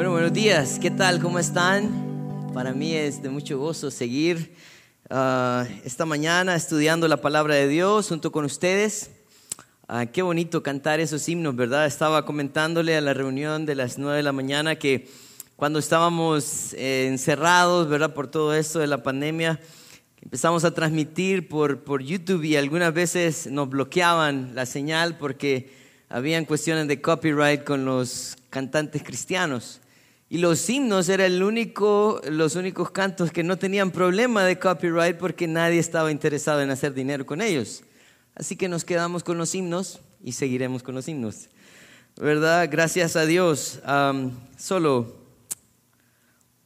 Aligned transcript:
Bueno, 0.00 0.12
buenos 0.12 0.32
días. 0.32 0.78
¿Qué 0.80 0.90
tal? 0.90 1.20
¿Cómo 1.20 1.38
están? 1.38 2.50
Para 2.54 2.72
mí 2.72 2.94
es 2.94 3.22
de 3.22 3.28
mucho 3.28 3.58
gozo 3.58 3.90
seguir 3.90 4.54
ah, 5.10 5.66
esta 5.84 6.06
mañana 6.06 6.54
estudiando 6.54 7.06
la 7.06 7.18
palabra 7.18 7.54
de 7.56 7.68
Dios 7.68 8.08
junto 8.08 8.32
con 8.32 8.46
ustedes. 8.46 9.10
Ah, 9.88 10.06
qué 10.06 10.22
bonito 10.22 10.62
cantar 10.62 11.00
esos 11.00 11.28
himnos, 11.28 11.54
¿verdad? 11.54 11.84
Estaba 11.84 12.24
comentándole 12.24 12.96
a 12.96 13.02
la 13.02 13.12
reunión 13.12 13.66
de 13.66 13.74
las 13.74 13.98
nueve 13.98 14.16
de 14.16 14.22
la 14.22 14.32
mañana 14.32 14.76
que 14.76 15.06
cuando 15.54 15.78
estábamos 15.78 16.72
eh, 16.78 17.06
encerrados, 17.06 17.86
¿verdad? 17.86 18.14
Por 18.14 18.28
todo 18.28 18.54
esto 18.54 18.78
de 18.78 18.86
la 18.86 19.02
pandemia, 19.02 19.60
empezamos 20.22 20.64
a 20.64 20.72
transmitir 20.72 21.46
por, 21.46 21.84
por 21.84 22.02
YouTube 22.02 22.44
y 22.44 22.56
algunas 22.56 22.94
veces 22.94 23.48
nos 23.48 23.68
bloqueaban 23.68 24.54
la 24.54 24.64
señal 24.64 25.18
porque 25.18 25.74
habían 26.08 26.46
cuestiones 26.46 26.88
de 26.88 27.02
copyright 27.02 27.64
con 27.64 27.84
los 27.84 28.38
cantantes 28.48 29.02
cristianos. 29.02 29.82
Y 30.32 30.38
los 30.38 30.70
himnos 30.70 31.08
eran 31.08 31.32
el 31.32 31.42
único, 31.42 32.20
los 32.30 32.54
únicos 32.54 32.92
cantos 32.92 33.32
que 33.32 33.42
no 33.42 33.58
tenían 33.58 33.90
problema 33.90 34.44
de 34.44 34.60
copyright 34.60 35.16
porque 35.16 35.48
nadie 35.48 35.80
estaba 35.80 36.12
interesado 36.12 36.62
en 36.62 36.70
hacer 36.70 36.94
dinero 36.94 37.26
con 37.26 37.40
ellos. 37.40 37.82
Así 38.36 38.54
que 38.54 38.68
nos 38.68 38.84
quedamos 38.84 39.24
con 39.24 39.38
los 39.38 39.52
himnos 39.56 39.98
y 40.22 40.30
seguiremos 40.30 40.84
con 40.84 40.94
los 40.94 41.08
himnos. 41.08 41.48
¿Verdad? 42.16 42.68
Gracias 42.70 43.16
a 43.16 43.26
Dios. 43.26 43.80
solo 44.56 45.16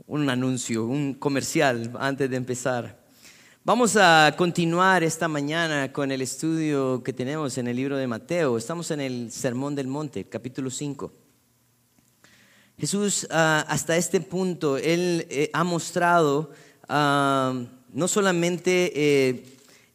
un 0.06 0.28
anuncio, 0.28 0.84
un 0.84 1.14
comercial 1.14 1.90
antes 1.98 2.28
de 2.28 2.36
empezar. 2.36 3.02
Vamos 3.64 3.96
a 3.96 4.34
continuar 4.36 5.02
esta 5.02 5.26
mañana 5.26 5.90
con 5.90 6.12
el 6.12 6.20
estudio 6.20 7.02
que 7.02 7.14
tenemos 7.14 7.56
en 7.56 7.68
el 7.68 7.76
libro 7.76 7.96
de 7.96 8.06
Mateo. 8.06 8.58
Estamos 8.58 8.90
en 8.90 9.00
el 9.00 9.32
Sermón 9.32 9.74
del 9.74 9.86
Monte, 9.86 10.24
capítulo 10.24 10.68
5. 10.68 11.23
Jesús, 12.78 13.26
ah, 13.30 13.64
hasta 13.68 13.96
este 13.96 14.20
punto, 14.20 14.76
Él 14.76 15.26
eh, 15.30 15.50
ha 15.52 15.62
mostrado 15.62 16.50
ah, 16.88 17.54
no 17.92 18.08
solamente 18.08 18.92
eh, 18.94 19.44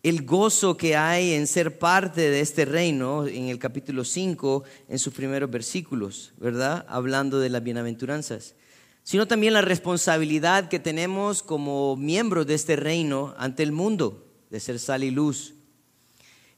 el 0.01 0.25
gozo 0.25 0.77
que 0.77 0.95
hay 0.95 1.33
en 1.33 1.45
ser 1.45 1.77
parte 1.77 2.29
de 2.29 2.39
este 2.39 2.63
reino, 2.63 3.27
en 3.27 3.49
el 3.49 3.59
capítulo 3.59 4.05
5, 4.05 4.63
en 4.87 4.97
sus 4.97 5.13
primeros 5.13 5.51
versículos, 5.51 6.31
¿verdad? 6.37 6.85
Hablando 6.87 7.39
de 7.39 7.49
las 7.49 7.61
bienaventuranzas, 7.61 8.55
sino 9.03 9.27
también 9.27 9.53
la 9.53 9.61
responsabilidad 9.61 10.69
que 10.69 10.79
tenemos 10.79 11.43
como 11.43 11.97
miembros 11.97 12.47
de 12.47 12.55
este 12.55 12.77
reino 12.77 13.35
ante 13.37 13.63
el 13.63 13.73
mundo, 13.73 14.25
de 14.49 14.61
ser 14.61 14.79
sal 14.79 15.03
y 15.03 15.11
luz. 15.11 15.53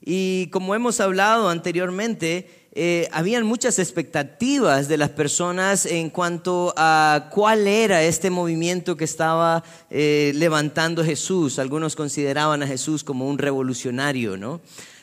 Y 0.04 0.48
como 0.48 0.74
hemos 0.74 1.00
hablado 1.00 1.50
anteriormente, 1.50 2.48
eh, 2.74 3.10
habían 3.12 3.46
muchas 3.46 3.80
expectativas 3.80 4.88
de 4.88 4.98
las 4.98 5.10
personas 5.10 5.86
en 5.86 6.10
cuanto 6.10 6.74
a 6.78 7.28
cuál 7.30 7.68
era 7.68 8.02
este 8.02 8.30
movimiento 8.30 8.96
que 8.96 9.04
estaba 9.04 9.64
eh, 9.90 10.32
levantando 10.36 11.04
Jesús. 11.04 11.60
Algunos 11.60 11.98
consideraban 11.98 12.64
a 12.64 12.68
Jesús 12.68 13.04
como 13.04 13.28
un 13.28 13.38
revolucionario, 13.38 14.38
¿no? 14.38 14.62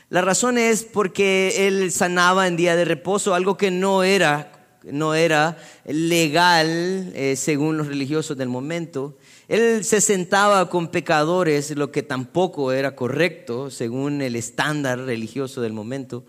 La 0.08 0.22
razón 0.22 0.56
es 0.56 0.84
porque 0.84 1.68
él 1.68 1.92
sanaba 1.92 2.46
en 2.46 2.56
día 2.56 2.74
de 2.74 2.86
reposo, 2.86 3.34
algo 3.34 3.58
que 3.58 3.70
no 3.70 4.02
era, 4.02 4.50
no 4.82 5.14
era 5.14 5.58
legal 5.84 7.12
eh, 7.14 7.36
según 7.36 7.76
los 7.76 7.88
religiosos 7.88 8.38
del 8.38 8.48
momento. 8.48 9.17
Él 9.48 9.82
se 9.82 10.02
sentaba 10.02 10.68
con 10.68 10.88
pecadores, 10.88 11.70
lo 11.70 11.90
que 11.90 12.02
tampoco 12.02 12.70
era 12.70 12.94
correcto 12.94 13.70
según 13.70 14.20
el 14.20 14.36
estándar 14.36 15.00
religioso 15.00 15.62
del 15.62 15.72
momento. 15.72 16.24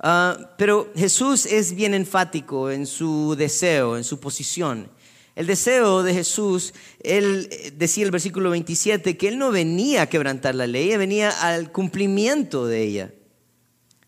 Ah, 0.00 0.54
pero 0.58 0.90
Jesús 0.96 1.46
es 1.46 1.74
bien 1.74 1.94
enfático 1.94 2.70
en 2.70 2.86
su 2.86 3.36
deseo, 3.38 3.96
en 3.96 4.02
su 4.02 4.18
posición. 4.18 4.90
El 5.36 5.46
deseo 5.46 6.02
de 6.02 6.14
Jesús, 6.14 6.74
él 7.00 7.48
eh, 7.50 7.72
decía 7.76 8.04
el 8.04 8.10
versículo 8.10 8.50
27 8.50 9.16
que 9.16 9.28
él 9.28 9.38
no 9.38 9.52
venía 9.52 10.02
a 10.02 10.08
quebrantar 10.08 10.56
la 10.56 10.66
ley, 10.66 10.96
venía 10.96 11.30
al 11.30 11.70
cumplimiento 11.70 12.66
de 12.66 12.82
ella. 12.82 13.14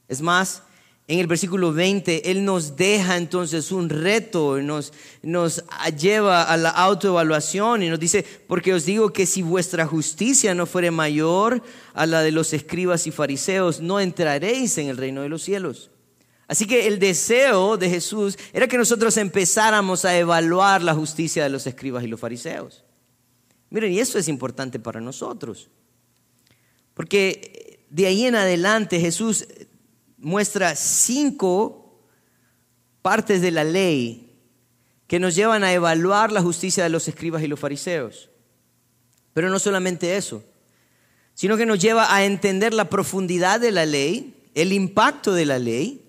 Es 0.08 0.22
más, 0.22 0.62
en 1.08 1.20
el 1.20 1.28
versículo 1.28 1.72
20, 1.72 2.30
Él 2.32 2.44
nos 2.44 2.76
deja 2.76 3.16
entonces 3.16 3.70
un 3.70 3.88
reto, 3.88 4.60
nos, 4.60 4.92
nos 5.22 5.62
lleva 5.96 6.42
a 6.42 6.56
la 6.56 6.70
autoevaluación 6.70 7.84
y 7.84 7.88
nos 7.88 8.00
dice, 8.00 8.24
porque 8.48 8.74
os 8.74 8.84
digo 8.84 9.12
que 9.12 9.24
si 9.24 9.42
vuestra 9.42 9.86
justicia 9.86 10.52
no 10.52 10.66
fuere 10.66 10.90
mayor 10.90 11.62
a 11.94 12.06
la 12.06 12.22
de 12.22 12.32
los 12.32 12.52
escribas 12.52 13.06
y 13.06 13.12
fariseos, 13.12 13.80
no 13.80 14.00
entraréis 14.00 14.78
en 14.78 14.88
el 14.88 14.96
reino 14.96 15.22
de 15.22 15.28
los 15.28 15.42
cielos. 15.42 15.90
Así 16.48 16.66
que 16.66 16.88
el 16.88 16.98
deseo 16.98 17.76
de 17.76 17.88
Jesús 17.88 18.36
era 18.52 18.66
que 18.66 18.78
nosotros 18.78 19.16
empezáramos 19.16 20.04
a 20.04 20.16
evaluar 20.16 20.82
la 20.82 20.94
justicia 20.94 21.44
de 21.44 21.50
los 21.50 21.68
escribas 21.68 22.02
y 22.02 22.08
los 22.08 22.18
fariseos. 22.18 22.84
Miren, 23.70 23.92
y 23.92 24.00
eso 24.00 24.18
es 24.18 24.26
importante 24.26 24.80
para 24.80 25.00
nosotros, 25.00 25.70
porque 26.94 27.78
de 27.90 28.06
ahí 28.06 28.24
en 28.24 28.34
adelante 28.34 29.00
Jesús 29.00 29.46
muestra 30.26 30.74
cinco 30.74 32.00
partes 33.00 33.40
de 33.40 33.52
la 33.52 33.62
ley 33.62 34.36
que 35.06 35.20
nos 35.20 35.36
llevan 35.36 35.62
a 35.62 35.72
evaluar 35.72 36.32
la 36.32 36.42
justicia 36.42 36.82
de 36.82 36.90
los 36.90 37.06
escribas 37.06 37.44
y 37.44 37.46
los 37.46 37.60
fariseos. 37.60 38.28
Pero 39.32 39.50
no 39.50 39.60
solamente 39.60 40.16
eso, 40.16 40.42
sino 41.32 41.56
que 41.56 41.64
nos 41.64 41.78
lleva 41.78 42.12
a 42.12 42.24
entender 42.24 42.74
la 42.74 42.90
profundidad 42.90 43.60
de 43.60 43.70
la 43.70 43.86
ley, 43.86 44.50
el 44.56 44.72
impacto 44.72 45.32
de 45.32 45.46
la 45.46 45.60
ley 45.60 46.04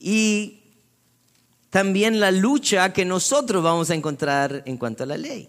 y 0.00 0.64
también 1.70 2.18
la 2.18 2.32
lucha 2.32 2.92
que 2.92 3.04
nosotros 3.04 3.62
vamos 3.62 3.88
a 3.90 3.94
encontrar 3.94 4.64
en 4.66 4.78
cuanto 4.78 5.04
a 5.04 5.06
la 5.06 5.16
ley. 5.16 5.48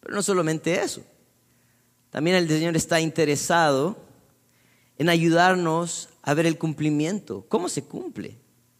Pero 0.00 0.14
no 0.14 0.22
solamente 0.22 0.80
eso, 0.80 1.02
también 2.08 2.38
el 2.38 2.48
Señor 2.48 2.74
está 2.74 3.02
interesado 3.02 3.98
en 4.96 5.10
ayudarnos 5.10 6.08
a 6.26 6.34
ver 6.34 6.44
el 6.44 6.58
cumplimiento, 6.58 7.46
cómo 7.48 7.68
se 7.68 7.84
cumple, 7.84 8.36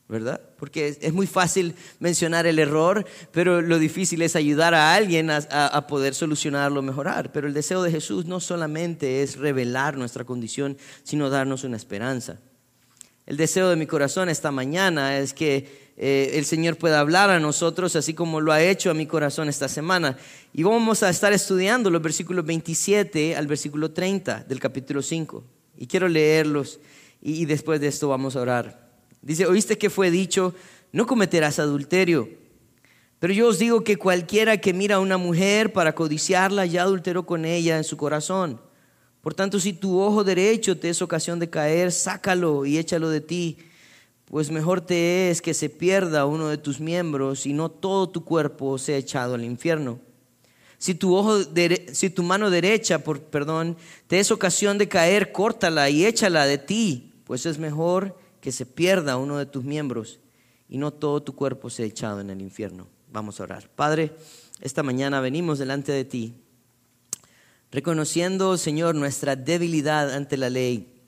¿verdad? 0.08 0.40
Porque 0.58 0.98
es, 1.00 1.12
muy 1.12 1.28
fácil 1.28 1.76
mencionar 2.00 2.44
el 2.44 2.58
error, 2.58 3.06
pero 3.30 3.62
lo 3.62 3.78
difícil 3.78 4.20
es 4.22 4.34
ayudar 4.34 4.74
a 4.74 4.94
alguien 4.94 5.30
a, 5.30 5.86
poder 5.86 6.16
solucionarlo, 6.16 6.82
mejorar. 6.82 7.30
Pero 7.30 7.46
el 7.46 7.54
deseo 7.54 7.84
de 7.84 7.92
Jesús 7.92 8.26
no 8.26 8.40
solamente 8.40 9.22
es 9.22 9.36
revelar 9.36 9.96
nuestra 9.96 10.24
condición, 10.24 10.76
sino 11.04 11.30
darnos 11.30 11.62
una 11.62 11.76
esperanza. 11.76 12.40
El 13.26 13.36
deseo 13.36 13.70
de 13.70 13.76
mi 13.76 13.86
corazón 13.86 14.28
esta 14.28 14.50
mañana 14.50 15.16
es 15.18 15.32
que 15.32 15.92
eh, 15.96 16.32
el 16.34 16.46
Señor 16.46 16.76
pueda 16.76 16.98
hablar 16.98 17.30
a 17.30 17.38
nosotros, 17.38 17.94
así 17.94 18.12
como 18.12 18.40
lo 18.40 18.50
ha 18.50 18.60
hecho 18.60 18.90
a 18.90 18.94
mi 18.94 19.06
corazón 19.06 19.48
esta 19.48 19.68
semana. 19.68 20.18
Y 20.52 20.64
vamos 20.64 21.04
a 21.04 21.10
estar 21.10 21.32
estudiando 21.32 21.90
los 21.90 22.02
versículos 22.02 22.44
27 22.44 23.36
al 23.36 23.46
versículo 23.46 23.92
30 23.92 24.46
del 24.48 24.58
capítulo 24.58 25.00
5. 25.00 25.44
Y 25.78 25.86
quiero 25.86 26.08
leerlos 26.08 26.80
y, 27.26 27.44
después 27.44 27.80
de 27.80 27.88
esto 27.88 28.08
vamos 28.08 28.36
a 28.36 28.40
orar. 28.40 28.88
Dice, 29.20 29.46
oíste 29.46 29.76
que 29.76 29.90
fue 29.90 30.12
dicho, 30.12 30.54
no 30.92 31.06
cometerás 31.06 31.58
adulterio. 31.58 32.28
Pero 33.18 33.32
yo 33.32 33.48
os 33.48 33.58
digo 33.58 33.82
que 33.82 33.96
cualquiera 33.96 34.58
que 34.58 34.72
mira 34.72 34.96
a 34.96 35.00
una 35.00 35.16
mujer 35.16 35.72
para 35.72 35.94
codiciarla 35.94 36.66
ya 36.66 36.82
adulteró 36.82 37.26
con 37.26 37.44
ella 37.44 37.78
en 37.78 37.84
su 37.84 37.96
corazón. 37.96 38.60
Por 39.22 39.34
tanto, 39.34 39.58
si 39.58 39.72
tu 39.72 39.98
ojo 39.98 40.22
derecho 40.22 40.78
te 40.78 40.88
es 40.88 41.02
ocasión 41.02 41.40
de 41.40 41.50
caer, 41.50 41.90
sácalo 41.90 42.64
y 42.64 42.78
échalo 42.78 43.10
de 43.10 43.20
ti, 43.20 43.58
pues 44.26 44.52
mejor 44.52 44.80
te 44.80 45.30
es 45.30 45.42
que 45.42 45.52
se 45.52 45.68
pierda 45.68 46.26
uno 46.26 46.46
de 46.46 46.58
tus 46.58 46.78
miembros 46.78 47.44
y 47.44 47.52
no 47.52 47.68
todo 47.68 48.08
tu 48.08 48.24
cuerpo 48.24 48.78
sea 48.78 48.98
echado 48.98 49.34
al 49.34 49.44
infierno. 49.44 49.98
Si 50.78 50.94
tu, 50.94 51.16
ojo 51.16 51.40
si 51.92 52.10
tu 52.10 52.22
mano 52.22 52.50
derecha, 52.50 53.00
por, 53.00 53.20
perdón, 53.22 53.76
te 54.06 54.20
es 54.20 54.30
ocasión 54.30 54.78
de 54.78 54.88
caer, 54.88 55.32
córtala 55.32 55.90
y 55.90 56.04
échala 56.04 56.46
de 56.46 56.58
ti, 56.58 57.12
pues 57.26 57.44
es 57.44 57.58
mejor 57.58 58.18
que 58.40 58.52
se 58.52 58.64
pierda 58.64 59.18
uno 59.18 59.36
de 59.36 59.44
tus 59.44 59.64
miembros 59.64 60.20
y 60.68 60.78
no 60.78 60.92
todo 60.92 61.22
tu 61.22 61.34
cuerpo 61.34 61.68
sea 61.68 61.84
echado 61.84 62.20
en 62.20 62.30
el 62.30 62.40
infierno. 62.40 62.86
Vamos 63.12 63.38
a 63.38 63.42
orar. 63.42 63.68
Padre, 63.68 64.16
esta 64.62 64.82
mañana 64.82 65.20
venimos 65.20 65.58
delante 65.58 65.92
de 65.92 66.06
ti, 66.06 66.42
reconociendo, 67.70 68.56
Señor, 68.56 68.94
nuestra 68.94 69.36
debilidad 69.36 70.14
ante 70.14 70.38
la 70.38 70.48
ley, 70.48 71.02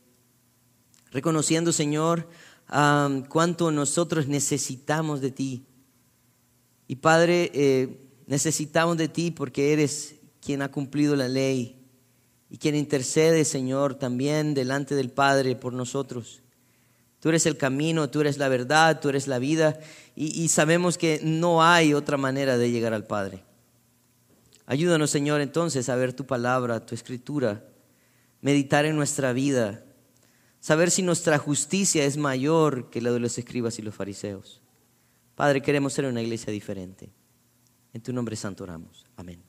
reconociendo, 1.12 1.72
Señor, 1.72 2.28
cuánto 3.30 3.70
nosotros 3.70 4.28
necesitamos 4.28 5.22
de 5.22 5.30
ti. 5.30 5.64
Y 6.86 6.96
Padre, 6.96 7.50
eh, 7.54 8.04
Necesitamos 8.28 8.98
de 8.98 9.08
ti 9.08 9.30
porque 9.30 9.72
eres 9.72 10.16
quien 10.42 10.60
ha 10.60 10.70
cumplido 10.70 11.16
la 11.16 11.28
ley 11.28 11.77
y 12.50 12.58
quien 12.58 12.74
intercede, 12.74 13.44
Señor, 13.44 13.94
también 13.94 14.54
delante 14.54 14.94
del 14.94 15.10
Padre 15.10 15.54
por 15.54 15.72
nosotros. 15.72 16.42
Tú 17.20 17.28
eres 17.28 17.46
el 17.46 17.56
camino, 17.56 18.08
tú 18.10 18.20
eres 18.20 18.38
la 18.38 18.48
verdad, 18.48 19.00
tú 19.00 19.08
eres 19.08 19.26
la 19.26 19.38
vida 19.38 19.78
y, 20.14 20.48
sabemos 20.48 20.98
que 20.98 21.20
no 21.22 21.62
hay 21.62 21.94
otra 21.94 22.16
manera 22.16 22.58
de 22.58 22.70
llegar 22.70 22.94
al 22.94 23.06
Padre. 23.06 23.44
Ayúdanos, 24.66 25.10
Señor, 25.10 25.40
entonces 25.40 25.88
a 25.88 25.96
ver 25.96 26.12
tu 26.12 26.26
palabra, 26.26 26.84
tu 26.84 26.94
escritura, 26.94 27.64
meditar 28.40 28.84
en 28.84 28.96
nuestra 28.96 29.32
vida, 29.32 29.84
saber 30.60 30.90
si 30.90 31.02
nuestra 31.02 31.38
justicia 31.38 32.04
es 32.04 32.16
mayor 32.16 32.90
que 32.90 33.00
la 33.00 33.12
de 33.12 33.20
los 33.20 33.38
escribas 33.38 33.78
y 33.78 33.82
los 33.82 33.94
fariseos. 33.94 34.60
Padre, 35.34 35.62
queremos 35.62 35.92
ser 35.92 36.04
una 36.04 36.22
iglesia 36.22 36.52
diferente. 36.52 37.10
En 37.92 38.02
tu 38.02 38.12
nombre 38.12 38.36
santo 38.36 38.64
oramos. 38.64 39.06
Amén. 39.16 39.47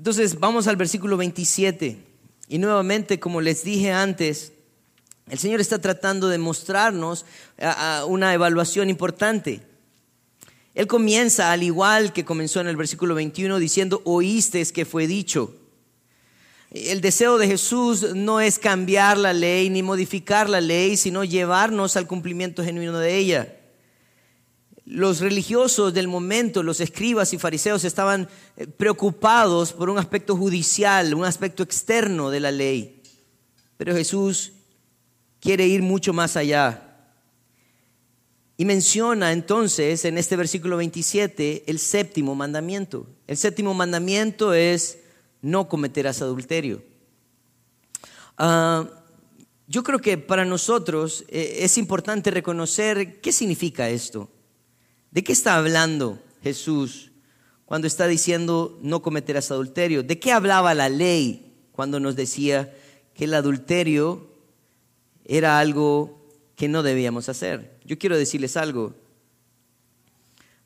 Entonces 0.00 0.40
vamos 0.40 0.66
al 0.66 0.76
versículo 0.76 1.18
27. 1.18 1.98
Y 2.48 2.56
nuevamente, 2.56 3.20
como 3.20 3.42
les 3.42 3.64
dije 3.64 3.92
antes, 3.92 4.54
el 5.28 5.38
Señor 5.38 5.60
está 5.60 5.78
tratando 5.78 6.28
de 6.28 6.38
mostrarnos 6.38 7.26
una 8.06 8.32
evaluación 8.32 8.88
importante. 8.88 9.60
Él 10.74 10.86
comienza, 10.86 11.52
al 11.52 11.62
igual 11.62 12.14
que 12.14 12.24
comenzó 12.24 12.62
en 12.62 12.68
el 12.68 12.78
versículo 12.78 13.14
21, 13.14 13.58
diciendo, 13.58 14.00
oíste 14.06 14.64
que 14.72 14.86
fue 14.86 15.06
dicho. 15.06 15.54
El 16.70 17.02
deseo 17.02 17.36
de 17.36 17.48
Jesús 17.48 18.14
no 18.14 18.40
es 18.40 18.58
cambiar 18.58 19.18
la 19.18 19.34
ley 19.34 19.68
ni 19.68 19.82
modificar 19.82 20.48
la 20.48 20.62
ley, 20.62 20.96
sino 20.96 21.24
llevarnos 21.24 21.96
al 21.96 22.06
cumplimiento 22.06 22.64
genuino 22.64 22.98
de 22.98 23.18
ella. 23.18 23.54
Los 24.90 25.20
religiosos 25.20 25.94
del 25.94 26.08
momento, 26.08 26.64
los 26.64 26.80
escribas 26.80 27.32
y 27.32 27.38
fariseos, 27.38 27.84
estaban 27.84 28.28
eh, 28.56 28.66
preocupados 28.66 29.72
por 29.72 29.88
un 29.88 29.98
aspecto 29.98 30.36
judicial, 30.36 31.14
un 31.14 31.24
aspecto 31.24 31.62
externo 31.62 32.28
de 32.28 32.40
la 32.40 32.50
ley. 32.50 33.00
Pero 33.76 33.94
Jesús 33.94 34.52
quiere 35.38 35.64
ir 35.68 35.80
mucho 35.80 36.12
más 36.12 36.36
allá. 36.36 37.06
Y 38.56 38.64
menciona 38.64 39.30
entonces 39.30 40.04
en 40.04 40.18
este 40.18 40.34
versículo 40.34 40.76
27 40.78 41.62
el 41.68 41.78
séptimo 41.78 42.34
mandamiento. 42.34 43.06
El 43.28 43.36
séptimo 43.36 43.74
mandamiento 43.74 44.54
es 44.54 44.98
no 45.40 45.68
cometerás 45.68 46.20
adulterio. 46.20 46.82
Ah, 48.36 48.90
yo 49.68 49.84
creo 49.84 50.00
que 50.00 50.18
para 50.18 50.44
nosotros 50.44 51.24
eh, 51.28 51.58
es 51.60 51.78
importante 51.78 52.32
reconocer 52.32 53.20
qué 53.20 53.30
significa 53.30 53.88
esto. 53.88 54.28
¿De 55.10 55.24
qué 55.24 55.32
está 55.32 55.56
hablando 55.56 56.18
Jesús 56.42 57.10
cuando 57.64 57.86
está 57.86 58.06
diciendo 58.06 58.78
no 58.82 59.02
cometerás 59.02 59.50
adulterio? 59.50 60.02
¿De 60.02 60.18
qué 60.18 60.32
hablaba 60.32 60.74
la 60.74 60.88
ley 60.88 61.52
cuando 61.72 61.98
nos 61.98 62.16
decía 62.16 62.74
que 63.14 63.24
el 63.24 63.34
adulterio 63.34 64.28
era 65.24 65.58
algo 65.58 66.28
que 66.54 66.68
no 66.68 66.82
debíamos 66.82 67.28
hacer? 67.28 67.78
Yo 67.84 67.98
quiero 67.98 68.16
decirles 68.16 68.56
algo. 68.56 68.94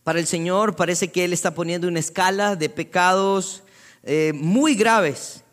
Para 0.02 0.18
el 0.18 0.26
Señor 0.26 0.76
parece 0.76 1.10
que 1.10 1.24
Él 1.24 1.32
está 1.32 1.54
poniendo 1.54 1.88
una 1.88 2.00
escala 2.00 2.56
de 2.56 2.68
pecados 2.68 3.62
eh, 4.02 4.32
muy 4.34 4.74
graves. 4.74 5.43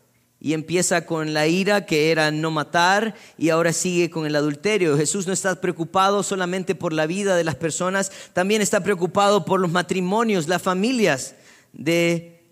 Y 0.41 0.53
empieza 0.53 1.05
con 1.05 1.33
la 1.33 1.47
ira, 1.47 1.85
que 1.85 2.11
era 2.11 2.31
no 2.31 2.49
matar, 2.49 3.15
y 3.37 3.49
ahora 3.49 3.71
sigue 3.73 4.09
con 4.09 4.25
el 4.25 4.35
adulterio. 4.35 4.97
Jesús 4.97 5.27
no 5.27 5.33
está 5.33 5.61
preocupado 5.61 6.23
solamente 6.23 6.73
por 6.73 6.93
la 6.93 7.05
vida 7.05 7.35
de 7.35 7.43
las 7.43 7.55
personas, 7.55 8.11
también 8.33 8.61
está 8.61 8.81
preocupado 8.81 9.45
por 9.45 9.59
los 9.59 9.71
matrimonios, 9.71 10.47
las 10.47 10.61
familias 10.61 11.35
de 11.73 12.43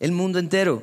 el 0.00 0.10
mundo 0.10 0.40
entero. 0.40 0.82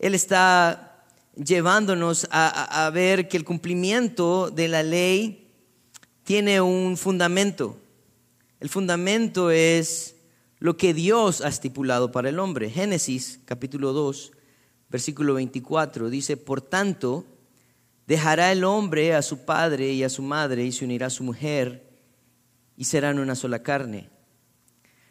Él 0.00 0.16
está 0.16 1.06
llevándonos 1.36 2.26
a 2.32 2.90
ver 2.92 3.28
que 3.28 3.36
el 3.36 3.44
cumplimiento 3.44 4.50
de 4.50 4.66
la 4.66 4.82
ley 4.82 5.42
tiene 6.24 6.60
un 6.60 6.96
fundamento. 6.96 7.78
El 8.60 8.68
fundamento 8.68 9.50
es 9.50 10.16
lo 10.58 10.76
que 10.76 10.94
Dios 10.94 11.40
ha 11.40 11.48
estipulado 11.48 12.12
para 12.12 12.28
el 12.28 12.38
hombre. 12.38 12.70
Génesis 12.70 13.40
capítulo 13.44 13.92
2, 13.92 14.32
versículo 14.92 15.34
24 15.34 16.10
dice, 16.10 16.36
por 16.36 16.60
tanto, 16.60 17.24
dejará 18.06 18.52
el 18.52 18.62
hombre 18.62 19.14
a 19.14 19.22
su 19.22 19.46
padre 19.46 19.90
y 19.92 20.04
a 20.04 20.10
su 20.10 20.22
madre 20.22 20.64
y 20.64 20.70
se 20.70 20.84
unirá 20.84 21.06
a 21.06 21.10
su 21.10 21.24
mujer 21.24 21.90
y 22.76 22.84
serán 22.84 23.18
una 23.18 23.34
sola 23.34 23.62
carne. 23.62 24.10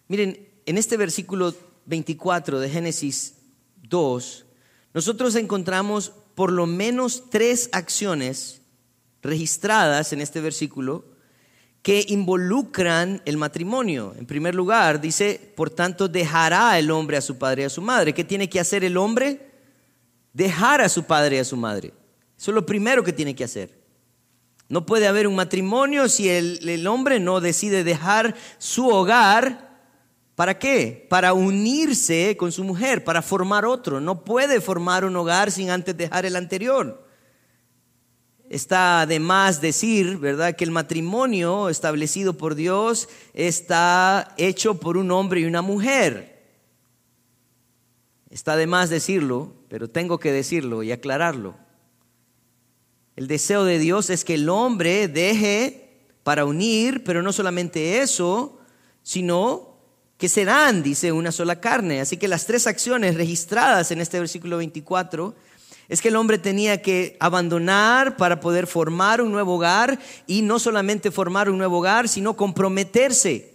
Miren, 0.08 0.48
en 0.68 0.78
este 0.78 0.98
versículo 0.98 1.56
24 1.88 2.60
de 2.60 2.70
Génesis 2.70 3.38
2, 3.90 4.46
nosotros 4.94 5.36
encontramos 5.36 6.12
por 6.36 6.52
lo 6.52 6.68
menos 6.68 7.30
tres 7.32 7.70
acciones 7.72 8.62
registradas 9.24 10.14
en 10.14 10.22
este 10.22 10.42
versículo 10.42 11.06
que 11.82 12.06
involucran 12.10 13.24
el 13.26 13.38
matrimonio. 13.38 14.14
En 14.16 14.28
primer 14.28 14.54
lugar, 14.54 15.02
dice, 15.02 15.54
por 15.56 15.72
tanto, 15.72 16.08
dejará 16.08 16.78
el 16.78 16.92
hombre 16.92 17.18
a 17.18 17.22
su 17.22 17.40
padre 17.40 17.64
y 17.64 17.66
a 17.66 17.70
su 17.70 17.82
madre. 17.82 18.14
¿Qué 18.14 18.24
tiene 18.24 18.48
que 18.48 18.60
hacer 18.60 18.84
el 18.84 18.98
hombre? 18.98 19.51
Dejar 20.34 20.82
a 20.82 20.90
su 20.90 21.04
padre 21.04 21.38
y 21.38 21.40
a 21.40 21.46
su 21.46 21.58
madre. 21.58 21.94
Eso 22.38 22.52
es 22.52 22.56
lo 22.56 22.66
primero 22.66 23.04
que 23.04 23.14
tiene 23.14 23.36
que 23.36 23.44
hacer. 23.44 23.80
No 24.70 24.86
puede 24.86 25.08
haber 25.08 25.28
un 25.28 25.36
matrimonio 25.36 26.08
si 26.08 26.30
el, 26.30 26.68
el 26.68 26.88
hombre 26.88 27.20
no 27.20 27.42
decide 27.42 27.84
dejar 27.84 28.36
su 28.58 28.88
hogar. 28.88 29.70
¿Para 30.36 30.58
qué? 30.58 31.06
Para 31.10 31.34
unirse 31.34 32.38
con 32.38 32.52
su 32.52 32.64
mujer, 32.64 33.04
para 33.04 33.22
formar 33.22 33.66
otro. 33.66 34.00
No 34.00 34.24
puede 34.24 34.62
formar 34.62 35.04
un 35.06 35.16
hogar 35.16 35.52
sin 35.52 35.70
antes 35.70 35.98
dejar 35.98 36.26
el 36.26 36.36
anterior 36.36 37.06
está 38.52 39.06
de 39.06 39.22
más 39.22 39.62
decir, 39.62 40.18
¿verdad?, 40.18 40.58
que 40.58 40.66
el 40.66 40.72
matrimonio 40.72 41.70
establecido 41.70 42.34
por 42.34 42.56
Dios 42.56 43.08
está 43.34 44.34
hecho 44.36 44.78
por 44.78 44.98
un 44.98 45.10
hombre 45.12 45.40
y 45.40 45.46
una 45.46 45.62
mujer. 45.62 46.44
Está 48.30 48.58
de 48.58 48.68
más 48.68 48.90
decirlo, 48.90 49.54
pero 49.72 49.90
tengo 49.90 50.20
que 50.20 50.34
decirlo 50.34 50.84
y 50.84 50.92
aclararlo. 50.92 51.56
El 53.16 53.28
deseo 53.28 53.64
de 53.64 53.80
Dios 53.80 54.10
es 54.10 54.26
que 54.26 54.34
el 54.34 54.50
hombre 54.50 55.08
deje 55.08 56.10
para 56.24 56.44
unir, 56.44 57.06
pero 57.06 57.22
no 57.24 57.32
solamente 57.32 58.02
eso, 58.02 58.60
sino 59.02 59.78
que 60.18 60.28
serán, 60.28 60.84
dice, 60.84 61.14
una 61.14 61.32
sola 61.32 61.62
carne. 61.62 62.02
Así 62.02 62.18
que 62.18 62.28
las 62.28 62.46
tres 62.46 62.68
acciones 62.68 63.16
registradas 63.16 63.92
en 63.92 64.02
este 64.02 64.20
versículo 64.20 64.58
24 64.58 65.36
es 65.88 66.02
que 66.02 66.10
el 66.10 66.18
hombre 66.18 66.38
tenía 66.38 66.82
que 66.82 67.16
abandonar 67.22 68.18
para 68.18 68.42
poder 68.42 68.68
formar 68.68 69.22
un 69.22 69.32
nuevo 69.32 69.56
hogar 69.56 70.00
y 70.28 70.42
no 70.42 70.60
solamente 70.60 71.12
formar 71.12 71.50
un 71.50 71.58
nuevo 71.58 71.78
hogar, 71.78 72.10
sino 72.10 72.36
comprometerse. 72.36 73.54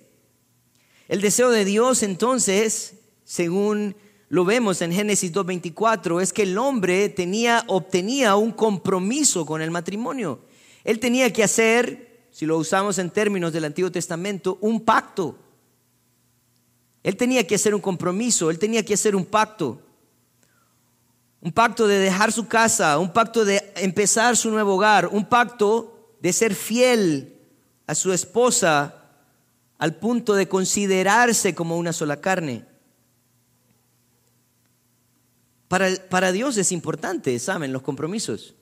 El 1.09 1.21
deseo 1.21 1.51
de 1.51 1.67
Dios 1.67 2.03
entonces, 2.03 2.95
según 3.23 3.97
lo 4.29 4.45
vemos 4.45 4.83
en 4.83 4.93
Génesis 4.93 5.33
2.24, 5.33 6.21
es 6.21 6.33
que 6.33 6.43
el 6.43 6.59
hombre 6.59 7.09
tenía, 7.09 7.65
obtenía 7.69 8.37
un 8.37 8.53
compromiso 8.53 9.47
con 9.47 9.63
el 9.63 9.71
matrimonio. 9.71 10.41
Él 10.85 10.99
tenía 10.99 11.33
que 11.33 11.45
hacer, 11.45 12.29
si 12.31 12.47
lo 12.47 12.59
usamos 12.59 12.99
en 12.99 13.11
términos 13.11 13.53
del 13.53 13.65
Antiguo 13.65 13.91
Testamento, 13.91 14.59
un 14.61 14.85
pacto. 14.85 15.39
Él 17.03 17.17
tenía 17.17 17.47
que 17.47 17.55
hacer 17.55 17.75
un 17.75 17.81
compromiso, 17.81 18.51
él 18.51 18.59
tenía 18.59 18.85
que 18.85 18.95
hacer 18.95 19.15
un 19.15 19.25
pacto 19.25 19.81
un 21.47 21.53
pacto 21.53 21.87
de 21.87 22.01
dejar 22.01 22.33
su 22.33 22.49
casa, 22.49 22.99
un 22.99 23.13
pacto 23.13 23.45
de 23.45 23.73
empezar 23.77 24.37
su 24.37 24.51
nuevo 24.51 24.75
hogar, 24.75 25.07
un 25.07 25.27
pacto 25.27 26.17
de 26.21 26.33
ser 26.33 26.57
fiel 26.57 27.39
a 27.87 27.95
su 27.95 28.13
esposa 28.13 28.97
al 29.79 29.95
punto 29.95 30.35
de 30.35 30.49
considerarse 30.49 31.55
como 31.55 31.77
una 31.77 31.93
sola 31.93 32.21
carne. 32.21 32.65
Para, 35.69 35.89
para, 36.09 36.33
Dios 36.33 36.57
es 36.57 36.73
importante, 36.73 37.39
¿saben? 37.39 37.73
Los 37.73 37.83
compromisos. 37.83 38.55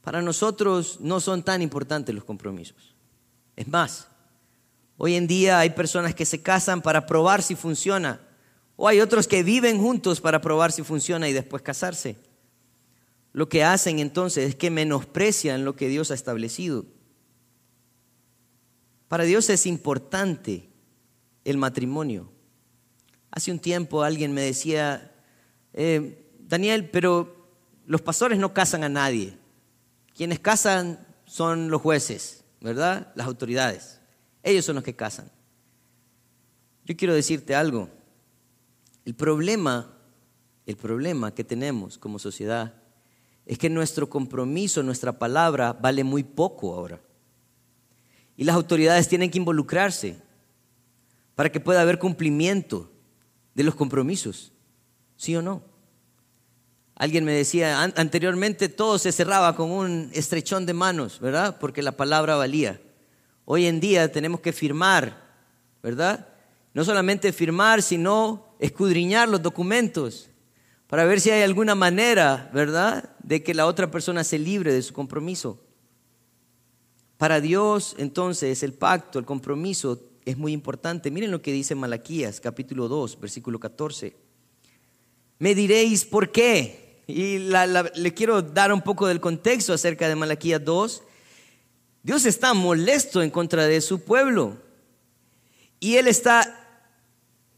Para 0.00 0.22
nosotros 0.22 0.98
no 1.00 1.20
son 1.20 1.42
tan 1.42 1.62
importantes 1.62 2.14
los 2.14 2.24
compromisos. 2.24 2.94
Es 3.56 3.68
más, 3.68 4.08
hoy 4.96 5.14
en 5.14 5.26
día 5.26 5.58
hay 5.58 5.70
personas 5.70 6.14
que 6.14 6.24
se 6.24 6.42
casan 6.42 6.82
para 6.82 7.06
probar 7.06 7.42
si 7.42 7.54
funciona 7.54 8.20
o 8.76 8.88
hay 8.88 9.00
otros 9.00 9.28
que 9.28 9.42
viven 9.42 9.80
juntos 9.80 10.20
para 10.20 10.40
probar 10.40 10.72
si 10.72 10.82
funciona 10.82 11.28
y 11.28 11.32
después 11.32 11.62
casarse. 11.62 12.16
Lo 13.32 13.48
que 13.48 13.62
hacen 13.62 14.00
entonces 14.00 14.48
es 14.48 14.54
que 14.56 14.70
menosprecian 14.70 15.64
lo 15.64 15.76
que 15.76 15.88
Dios 15.88 16.10
ha 16.10 16.14
establecido. 16.14 16.84
Para 19.06 19.24
Dios 19.24 19.50
es 19.50 19.66
importante 19.66 20.68
el 21.44 21.58
matrimonio. 21.58 22.32
Hace 23.30 23.52
un 23.52 23.58
tiempo 23.58 24.02
alguien 24.02 24.32
me 24.32 24.42
decía, 24.42 25.11
eh, 25.74 26.30
Daniel, 26.40 26.90
pero 26.90 27.48
los 27.86 28.02
pastores 28.02 28.38
no 28.38 28.52
casan 28.52 28.84
a 28.84 28.88
nadie. 28.88 29.38
Quienes 30.14 30.40
casan 30.40 31.06
son 31.24 31.70
los 31.70 31.80
jueces, 31.80 32.44
¿verdad? 32.60 33.12
Las 33.14 33.26
autoridades. 33.26 34.00
Ellos 34.42 34.64
son 34.64 34.76
los 34.76 34.84
que 34.84 34.94
casan. 34.94 35.30
Yo 36.84 36.96
quiero 36.96 37.14
decirte 37.14 37.54
algo. 37.54 37.88
El 39.04 39.14
problema, 39.14 39.94
el 40.66 40.76
problema 40.76 41.34
que 41.34 41.44
tenemos 41.44 41.98
como 41.98 42.18
sociedad 42.18 42.74
es 43.46 43.58
que 43.58 43.70
nuestro 43.70 44.08
compromiso, 44.08 44.82
nuestra 44.82 45.18
palabra 45.18 45.72
vale 45.72 46.04
muy 46.04 46.22
poco 46.22 46.74
ahora. 46.74 47.00
Y 48.36 48.44
las 48.44 48.56
autoridades 48.56 49.08
tienen 49.08 49.30
que 49.30 49.38
involucrarse 49.38 50.16
para 51.34 51.50
que 51.50 51.60
pueda 51.60 51.80
haber 51.80 51.98
cumplimiento 51.98 52.90
de 53.54 53.64
los 53.64 53.74
compromisos. 53.74 54.52
¿Sí 55.22 55.36
o 55.36 55.40
no? 55.40 55.62
Alguien 56.96 57.24
me 57.24 57.30
decía, 57.30 57.80
anteriormente 57.80 58.68
todo 58.68 58.98
se 58.98 59.12
cerraba 59.12 59.54
con 59.54 59.70
un 59.70 60.10
estrechón 60.14 60.66
de 60.66 60.74
manos, 60.74 61.20
¿verdad? 61.20 61.58
Porque 61.60 61.80
la 61.80 61.92
palabra 61.92 62.34
valía. 62.34 62.80
Hoy 63.44 63.66
en 63.66 63.78
día 63.78 64.10
tenemos 64.10 64.40
que 64.40 64.52
firmar, 64.52 65.22
¿verdad? 65.80 66.26
No 66.74 66.84
solamente 66.84 67.32
firmar, 67.32 67.82
sino 67.82 68.56
escudriñar 68.58 69.28
los 69.28 69.40
documentos 69.40 70.28
para 70.88 71.04
ver 71.04 71.20
si 71.20 71.30
hay 71.30 71.42
alguna 71.42 71.76
manera, 71.76 72.50
¿verdad?, 72.52 73.14
de 73.22 73.44
que 73.44 73.54
la 73.54 73.66
otra 73.66 73.92
persona 73.92 74.24
se 74.24 74.40
libre 74.40 74.72
de 74.72 74.82
su 74.82 74.92
compromiso. 74.92 75.62
Para 77.16 77.40
Dios, 77.40 77.94
entonces, 77.96 78.64
el 78.64 78.72
pacto, 78.72 79.20
el 79.20 79.24
compromiso 79.24 80.02
es 80.24 80.36
muy 80.36 80.50
importante. 80.50 81.12
Miren 81.12 81.30
lo 81.30 81.42
que 81.42 81.52
dice 81.52 81.76
Malaquías, 81.76 82.40
capítulo 82.40 82.88
2, 82.88 83.20
versículo 83.20 83.60
14. 83.60 84.31
Me 85.42 85.56
diréis 85.56 86.04
por 86.04 86.30
qué. 86.30 87.02
Y 87.08 87.38
le 87.40 88.14
quiero 88.14 88.42
dar 88.42 88.72
un 88.72 88.80
poco 88.80 89.08
del 89.08 89.20
contexto 89.20 89.72
acerca 89.72 90.08
de 90.08 90.14
Malaquías 90.14 90.64
2. 90.64 91.02
Dios 92.04 92.26
está 92.26 92.54
molesto 92.54 93.22
en 93.22 93.30
contra 93.30 93.66
de 93.66 93.80
su 93.80 94.04
pueblo. 94.04 94.56
Y 95.80 95.96
Él 95.96 96.06
está 96.06 96.86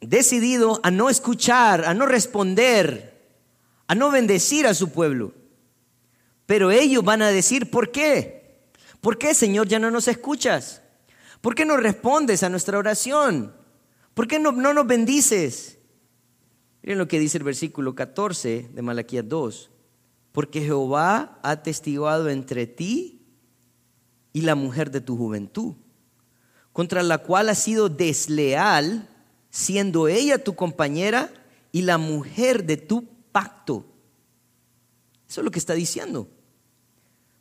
decidido 0.01 0.81
a 0.83 0.91
no 0.91 1.11
escuchar, 1.11 1.85
a 1.85 1.93
no 1.93 2.07
responder, 2.07 3.21
a 3.87 3.95
no 3.95 4.11
bendecir 4.11 4.67
a 4.67 4.73
su 4.73 4.91
pueblo. 4.91 5.35
Pero 6.47 6.71
ellos 6.71 7.05
van 7.05 7.21
a 7.21 7.29
decir, 7.29 7.71
¿por 7.71 7.93
qué? 7.93 8.63
¿Por 9.03 9.19
qué, 9.19 9.35
Señor, 9.35 9.69
ya 9.69 9.79
no 9.79 9.91
nos 9.91 10.09
escuchas? 10.09 10.81
¿Por 11.43 11.55
qué 11.55 11.67
no 11.67 11.77
respondes 11.77 12.43
a 12.45 12.49
nuestra 12.49 12.79
oración? 12.79 13.55
¿Por 14.15 14.27
qué 14.27 14.39
no, 14.39 14.53
no 14.53 14.73
nos 14.73 14.87
bendices? 14.87 15.74
Miren 16.85 16.99
lo 16.99 17.09
que 17.09 17.19
dice 17.19 17.39
el 17.39 17.45
versículo 17.45 17.95
14 17.95 18.69
de 18.75 18.83
Malaquías 18.83 19.27
2. 19.27 19.71
Porque 20.33 20.61
Jehová 20.61 21.39
ha 21.43 21.63
testiguado 21.63 22.29
entre 22.29 22.67
ti 22.67 23.23
y 24.35 24.43
la 24.43 24.55
mujer 24.55 24.91
de 24.91 25.01
tu 25.01 25.17
juventud, 25.17 25.77
contra 26.75 27.03
la 27.03 27.17
cual 27.17 27.49
has 27.49 27.63
sido 27.63 27.89
desleal, 27.89 29.09
siendo 29.49 30.09
ella 30.09 30.45
tu 30.45 30.57
compañera 30.57 31.33
y 31.73 31.83
la 31.83 31.97
mujer 31.97 32.65
de 32.65 32.77
tu 32.77 33.09
pacto. 33.33 33.87
Eso 35.27 35.41
es 35.41 35.45
lo 35.47 35.51
que 35.51 35.61
está 35.61 35.73
diciendo. 35.73 36.29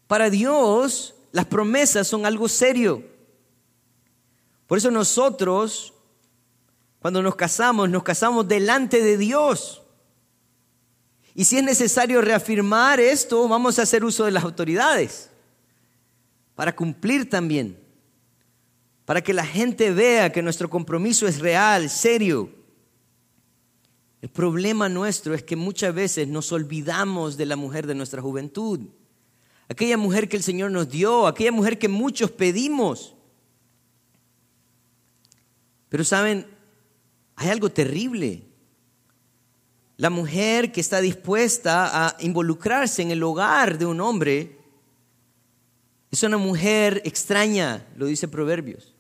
Para 0.07 0.29
Dios, 0.29 1.15
las 1.33 1.47
promesas 1.47 2.07
son 2.07 2.25
algo 2.25 2.47
serio. 2.47 3.03
Por 4.67 4.77
eso 4.77 4.89
nosotros, 4.89 5.92
cuando 7.03 7.21
nos 7.21 7.35
casamos, 7.35 7.89
nos 7.89 8.01
casamos 8.01 8.47
delante 8.47 9.01
de 9.01 9.17
Dios. 9.17 9.81
Y 11.35 11.43
si 11.43 11.57
es 11.57 11.63
necesario 11.63 12.21
reafirmar 12.21 13.01
esto, 13.01 13.45
vamos 13.49 13.77
a 13.77 13.81
hacer 13.81 14.05
uso 14.05 14.23
de 14.23 14.31
las 14.31 14.45
autoridades 14.45 15.29
para 16.55 16.73
cumplir 16.73 17.29
también, 17.29 17.77
para 19.03 19.21
que 19.21 19.33
la 19.33 19.45
gente 19.45 19.91
vea 19.91 20.31
que 20.31 20.41
nuestro 20.41 20.69
compromiso 20.69 21.27
es 21.27 21.39
real, 21.39 21.89
serio. 21.89 22.49
El 24.21 24.29
problema 24.29 24.87
nuestro 24.87 25.33
es 25.33 25.43
que 25.43 25.57
muchas 25.57 25.93
veces 25.93 26.29
nos 26.29 26.53
olvidamos 26.53 27.35
de 27.35 27.47
la 27.47 27.57
mujer 27.57 27.85
de 27.85 27.95
nuestra 27.95 28.21
juventud, 28.21 28.79
aquella 29.67 29.97
mujer 29.97 30.29
que 30.29 30.37
el 30.37 30.43
Señor 30.43 30.71
nos 30.71 30.87
dio, 30.87 31.27
aquella 31.27 31.51
mujer 31.51 31.77
que 31.77 31.89
muchos 31.89 32.31
pedimos. 32.31 33.13
Pero 35.89 36.05
saben, 36.05 36.53
hay 37.35 37.49
algo 37.49 37.69
terrible. 37.69 38.43
La 39.97 40.09
mujer 40.09 40.71
que 40.71 40.81
está 40.81 41.01
dispuesta 41.01 42.07
a 42.07 42.15
involucrarse 42.19 43.01
en 43.01 43.11
el 43.11 43.23
hogar 43.23 43.77
de 43.77 43.85
un 43.85 44.01
hombre 44.01 44.57
es 46.11 46.23
una 46.23 46.37
mujer 46.37 47.01
extraña, 47.05 47.87
lo 47.95 48.05
dice 48.05 48.27
Proverbios. 48.27 48.93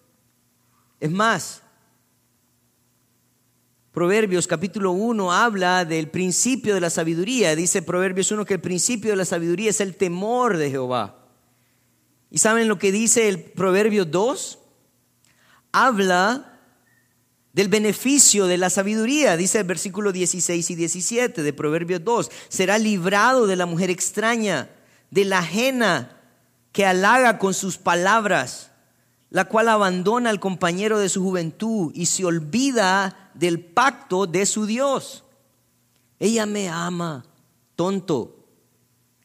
Es 0.99 1.11
más, 1.11 1.61
Proverbios 3.91 4.47
capítulo 4.47 4.91
1 4.93 5.31
habla 5.31 5.85
del 5.85 6.09
principio 6.09 6.73
de 6.73 6.81
la 6.81 6.89
sabiduría. 6.89 7.55
Dice 7.55 7.83
Proverbios 7.83 8.31
1 8.31 8.43
que 8.43 8.55
el 8.55 8.61
principio 8.61 9.11
de 9.11 9.17
la 9.17 9.25
sabiduría 9.25 9.69
es 9.69 9.81
el 9.81 9.95
temor 9.95 10.57
de 10.57 10.71
Jehová. 10.71 11.27
¿Y 12.31 12.39
saben 12.39 12.67
lo 12.67 12.79
que 12.79 12.91
dice 12.91 13.29
el 13.29 13.39
Proverbio 13.39 14.05
2? 14.05 14.57
Habla 15.71 16.52
del 17.53 17.67
beneficio 17.67 18.47
de 18.47 18.57
la 18.57 18.71
sabiduría, 18.71 19.37
dice 19.37 19.59
el 19.59 19.63
versículo 19.63 20.11
16 20.11 20.71
y 20.71 20.75
17 20.75 21.43
de 21.43 21.53
Proverbios 21.53 22.03
2. 22.03 22.31
Será 22.49 22.79
librado 22.79 23.45
de 23.45 23.55
la 23.55 23.67
mujer 23.67 23.91
extraña, 23.91 24.69
de 25.11 25.23
la 25.25 25.39
ajena 25.39 26.19
que 26.71 26.85
halaga 26.85 27.37
con 27.37 27.53
sus 27.53 27.77
palabras, 27.77 28.71
la 29.29 29.45
cual 29.45 29.69
abandona 29.69 30.31
al 30.31 30.39
compañero 30.39 30.97
de 30.97 31.09
su 31.09 31.21
juventud 31.21 31.91
y 31.93 32.07
se 32.07 32.25
olvida 32.25 33.31
del 33.35 33.59
pacto 33.59 34.25
de 34.25 34.47
su 34.47 34.65
Dios. 34.65 35.23
Ella 36.19 36.47
me 36.47 36.69
ama, 36.69 37.23
tonto, 37.75 38.47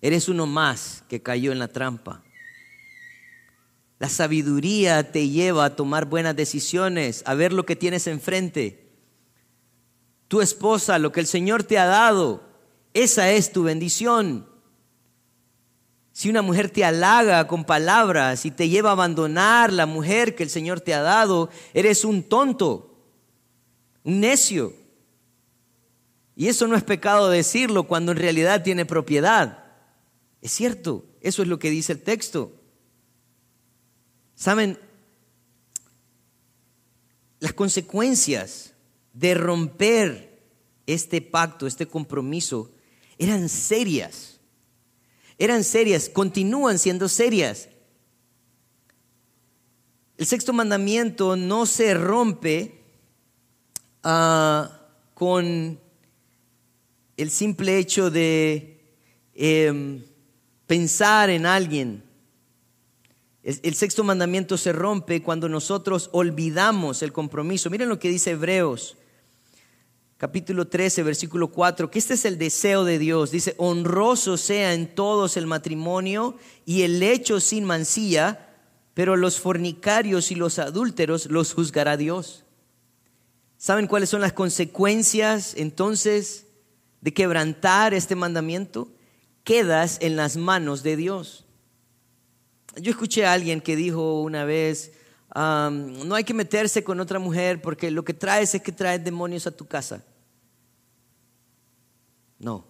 eres 0.02 0.28
uno 0.28 0.47
más 0.47 1.02
que 1.08 1.23
cayó 1.23 1.50
en 1.50 1.58
la 1.58 1.68
trampa. 1.68 2.23
La 3.98 4.08
sabiduría 4.08 5.10
te 5.10 5.28
lleva 5.28 5.64
a 5.64 5.76
tomar 5.76 6.06
buenas 6.06 6.36
decisiones, 6.36 7.22
a 7.26 7.34
ver 7.34 7.52
lo 7.52 7.66
que 7.66 7.76
tienes 7.76 8.06
enfrente. 8.06 8.92
Tu 10.28 10.40
esposa, 10.40 10.98
lo 10.98 11.10
que 11.10 11.20
el 11.20 11.26
Señor 11.26 11.64
te 11.64 11.78
ha 11.78 11.86
dado, 11.86 12.48
esa 12.94 13.30
es 13.30 13.52
tu 13.52 13.64
bendición. 13.64 14.46
Si 16.12 16.28
una 16.28 16.42
mujer 16.42 16.70
te 16.70 16.84
halaga 16.84 17.46
con 17.46 17.64
palabras 17.64 18.44
y 18.44 18.50
te 18.50 18.68
lleva 18.68 18.90
a 18.90 18.92
abandonar 18.92 19.72
la 19.72 19.86
mujer 19.86 20.34
que 20.34 20.42
el 20.42 20.50
Señor 20.50 20.80
te 20.80 20.94
ha 20.94 21.00
dado, 21.00 21.48
eres 21.74 22.04
un 22.04 22.22
tonto, 22.22 23.04
un 24.04 24.20
necio. 24.20 24.74
Y 26.34 26.48
eso 26.48 26.66
no 26.68 26.76
es 26.76 26.84
pecado 26.84 27.30
decirlo 27.30 27.84
cuando 27.84 28.12
en 28.12 28.18
realidad 28.18 28.62
tiene 28.62 28.86
propiedad. 28.86 29.64
Es 30.40 30.52
cierto, 30.52 31.04
eso 31.20 31.42
es 31.42 31.48
lo 31.48 31.58
que 31.58 31.70
dice 31.70 31.92
el 31.92 32.02
texto. 32.02 32.57
Saben, 34.38 34.78
las 37.40 37.52
consecuencias 37.52 38.73
de 39.12 39.35
romper 39.35 40.40
este 40.87 41.21
pacto, 41.21 41.66
este 41.66 41.87
compromiso, 41.87 42.71
eran 43.18 43.50
serias 43.50 44.38
eran 45.38 45.62
serias, 45.62 46.09
continúan 46.09 46.78
siendo 46.78 47.09
serias. 47.09 47.68
El 50.16 50.26
sexto 50.26 50.52
mandamiento 50.52 51.37
no 51.37 51.64
se 51.64 51.95
rompe 51.95 52.83
ah, 54.02 54.80
con 55.14 55.78
el 57.16 57.30
simple 57.30 57.78
hecho 57.78 58.11
de 58.11 58.80
em, 59.35 60.02
pensar 60.66 61.30
en 61.30 61.47
alguien. 61.47 62.02
El 63.48 63.74
sexto 63.74 64.04
mandamiento 64.04 64.58
se 64.58 64.72
rompe 64.72 65.22
cuando 65.22 65.48
nosotros 65.48 66.10
olvidamos 66.12 67.02
el 67.02 67.12
compromiso. 67.12 67.70
Miren 67.70 67.88
lo 67.88 67.98
que 67.98 68.10
dice 68.10 68.32
Hebreos 68.32 68.98
capítulo 70.18 70.66
13, 70.66 71.04
versículo 71.04 71.48
4, 71.48 71.90
que 71.90 71.98
este 72.00 72.14
es 72.14 72.24
el 72.24 72.38
deseo 72.38 72.84
de 72.84 72.98
Dios. 72.98 73.30
Dice, 73.30 73.54
honroso 73.56 74.36
sea 74.36 74.74
en 74.74 74.92
todos 74.94 75.36
el 75.36 75.46
matrimonio 75.46 76.36
y 76.66 76.82
el 76.82 77.02
hecho 77.02 77.40
sin 77.40 77.64
mancilla, 77.64 78.48
pero 78.94 79.16
los 79.16 79.38
fornicarios 79.38 80.32
y 80.32 80.34
los 80.34 80.58
adúlteros 80.58 81.26
los 81.26 81.54
juzgará 81.54 81.96
Dios. 81.96 82.44
¿Saben 83.56 83.86
cuáles 83.86 84.10
son 84.10 84.20
las 84.20 84.32
consecuencias 84.32 85.54
entonces 85.56 86.46
de 87.00 87.14
quebrantar 87.14 87.94
este 87.94 88.16
mandamiento? 88.16 88.88
Quedas 89.44 89.98
en 90.00 90.16
las 90.16 90.36
manos 90.36 90.82
de 90.82 90.96
Dios. 90.96 91.47
Yo 92.76 92.90
escuché 92.90 93.26
a 93.26 93.32
alguien 93.32 93.60
que 93.60 93.76
dijo 93.76 94.20
una 94.22 94.44
vez, 94.44 94.92
no 95.34 96.14
hay 96.14 96.25
que 96.25 96.34
meterse 96.34 96.84
con 96.84 97.00
otra 97.00 97.18
mujer 97.18 97.60
porque 97.62 97.90
lo 97.90 98.04
que 98.04 98.14
traes 98.14 98.54
es 98.54 98.62
que 98.62 98.72
traes 98.72 99.02
demonios 99.02 99.46
a 99.46 99.56
tu 99.56 99.66
casa. 99.66 100.04
No. 102.38 102.66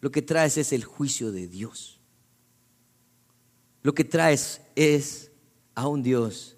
Lo 0.00 0.10
que 0.10 0.22
traes 0.22 0.58
es 0.58 0.72
el 0.72 0.84
juicio 0.84 1.32
de 1.32 1.48
Dios. 1.48 2.00
Lo 3.82 3.94
que 3.94 4.04
traes 4.04 4.60
es 4.74 5.30
a 5.74 5.86
un 5.88 6.02
Dios 6.02 6.56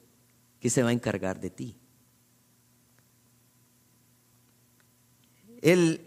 que 0.60 0.70
se 0.70 0.82
va 0.82 0.90
a 0.90 0.92
encargar 0.92 1.40
de 1.40 1.50
ti. 1.50 1.76
Él 5.60 6.00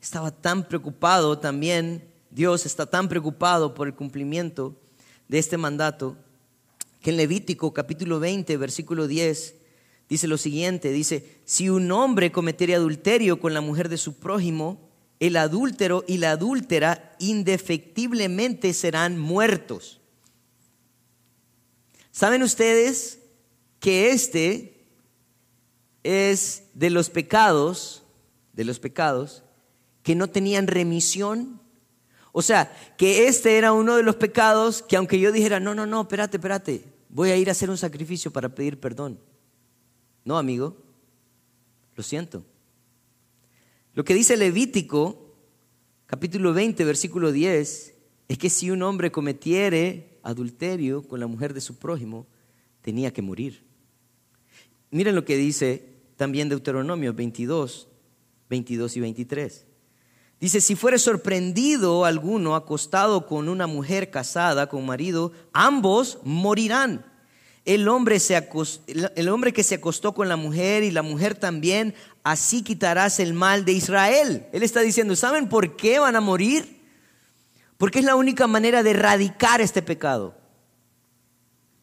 estaba 0.00 0.30
tan 0.30 0.68
preocupado 0.68 1.38
también, 1.38 2.12
Dios 2.30 2.66
está 2.66 2.86
tan 2.86 3.08
preocupado 3.08 3.74
por 3.74 3.86
el 3.86 3.94
cumplimiento 3.94 4.78
de 5.28 5.38
este 5.38 5.56
mandato 5.56 6.16
que 7.00 7.10
en 7.10 7.16
Levítico 7.16 7.72
capítulo 7.72 8.18
20, 8.18 8.56
versículo 8.56 9.06
10, 9.06 9.54
dice 10.08 10.26
lo 10.26 10.38
siguiente, 10.38 10.90
dice, 10.90 11.38
si 11.44 11.70
un 11.70 11.90
hombre 11.92 12.32
cometiera 12.32 12.76
adulterio 12.76 13.38
con 13.38 13.54
la 13.54 13.60
mujer 13.60 13.88
de 13.88 13.98
su 13.98 14.14
prójimo, 14.14 14.88
el 15.20 15.36
adúltero 15.36 16.04
y 16.06 16.18
la 16.18 16.32
adúltera 16.32 17.14
indefectiblemente 17.18 18.72
serán 18.72 19.18
muertos. 19.18 20.00
¿Saben 22.10 22.42
ustedes 22.42 23.20
que 23.80 24.10
este 24.10 24.84
es 26.02 26.64
de 26.74 26.90
los 26.90 27.10
pecados, 27.10 28.02
de 28.54 28.64
los 28.64 28.80
pecados 28.80 29.42
que 30.02 30.14
no 30.14 30.28
tenían 30.28 30.66
remisión? 30.66 31.60
O 32.32 32.42
sea, 32.42 32.76
que 32.96 33.28
este 33.28 33.58
era 33.58 33.72
uno 33.72 33.96
de 33.96 34.02
los 34.02 34.16
pecados 34.16 34.82
que 34.82 34.96
aunque 34.96 35.18
yo 35.18 35.32
dijera, 35.32 35.60
no, 35.60 35.74
no, 35.74 35.86
no, 35.86 36.02
espérate, 36.02 36.36
espérate, 36.36 36.84
voy 37.08 37.30
a 37.30 37.36
ir 37.36 37.48
a 37.48 37.52
hacer 37.52 37.70
un 37.70 37.78
sacrificio 37.78 38.30
para 38.30 38.48
pedir 38.48 38.78
perdón. 38.78 39.18
No, 40.24 40.36
amigo, 40.36 40.76
lo 41.96 42.02
siento. 42.02 42.44
Lo 43.94 44.04
que 44.04 44.14
dice 44.14 44.36
Levítico, 44.36 45.34
capítulo 46.06 46.52
20, 46.52 46.84
versículo 46.84 47.32
10, 47.32 47.94
es 48.28 48.38
que 48.38 48.50
si 48.50 48.70
un 48.70 48.82
hombre 48.82 49.10
cometiere 49.10 50.18
adulterio 50.22 51.02
con 51.02 51.20
la 51.20 51.26
mujer 51.26 51.54
de 51.54 51.60
su 51.60 51.78
prójimo, 51.78 52.26
tenía 52.82 53.12
que 53.12 53.22
morir. 53.22 53.64
Miren 54.90 55.14
lo 55.14 55.24
que 55.24 55.36
dice 55.36 55.96
también 56.16 56.48
Deuteronomio 56.48 57.14
22, 57.14 57.88
22 58.48 58.96
y 58.96 59.00
23. 59.00 59.66
Dice, 60.40 60.60
si 60.60 60.76
fuere 60.76 60.98
sorprendido 60.98 62.04
alguno 62.04 62.54
acostado 62.54 63.26
con 63.26 63.48
una 63.48 63.66
mujer 63.66 64.10
casada 64.10 64.68
con 64.68 64.86
marido, 64.86 65.32
ambos 65.52 66.18
morirán. 66.22 67.04
El 67.64 67.88
hombre, 67.88 68.20
se 68.20 68.48
el 69.16 69.28
hombre 69.28 69.52
que 69.52 69.64
se 69.64 69.74
acostó 69.74 70.14
con 70.14 70.28
la 70.28 70.36
mujer 70.36 70.84
y 70.84 70.92
la 70.92 71.02
mujer 71.02 71.34
también, 71.34 71.94
así 72.22 72.62
quitarás 72.62 73.18
el 73.18 73.34
mal 73.34 73.64
de 73.64 73.72
Israel. 73.72 74.46
Él 74.52 74.62
está 74.62 74.80
diciendo, 74.80 75.16
¿saben 75.16 75.48
por 75.48 75.76
qué 75.76 75.98
van 75.98 76.14
a 76.14 76.20
morir? 76.20 76.82
Porque 77.76 77.98
es 77.98 78.04
la 78.04 78.14
única 78.16 78.46
manera 78.46 78.82
de 78.82 78.90
erradicar 78.90 79.60
este 79.60 79.82
pecado. 79.82 80.34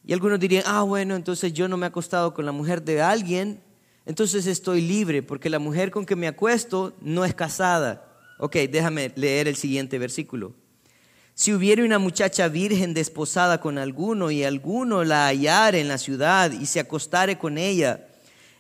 Y 0.06 0.14
algunos 0.14 0.40
dirían, 0.40 0.64
ah, 0.66 0.84
bueno, 0.84 1.16
entonces 1.16 1.52
yo 1.52 1.68
no 1.68 1.78
me 1.78 1.86
he 1.86 1.90
acostado 1.90 2.34
con 2.34 2.46
la 2.46 2.52
mujer 2.52 2.82
de 2.84 3.02
alguien, 3.02 3.62
entonces 4.06 4.48
estoy 4.48 4.82
libre, 4.82 5.24
porque 5.24 5.50
la 5.50 5.60
mujer 5.60 5.92
con 5.92 6.06
que 6.06 6.16
me 6.16 6.28
acuesto 6.28 6.96
no 7.02 7.26
es 7.26 7.34
casada. 7.36 8.15
Ok, 8.38 8.56
déjame 8.70 9.12
leer 9.16 9.48
el 9.48 9.56
siguiente 9.56 9.98
versículo. 9.98 10.54
Si 11.34 11.54
hubiera 11.54 11.84
una 11.84 12.00
muchacha 12.00 12.48
virgen 12.48 12.94
desposada 12.94 13.60
con 13.60 13.78
alguno 13.78 14.32
y 14.32 14.44
alguno 14.44 15.04
la 15.04 15.28
hallare 15.28 15.82
en 15.82 15.88
la 15.88 15.98
ciudad 15.98 16.52
y 16.52 16.66
se 16.66 16.80
acostare 16.80 17.38
con 17.38 17.58
ella, 17.58 18.08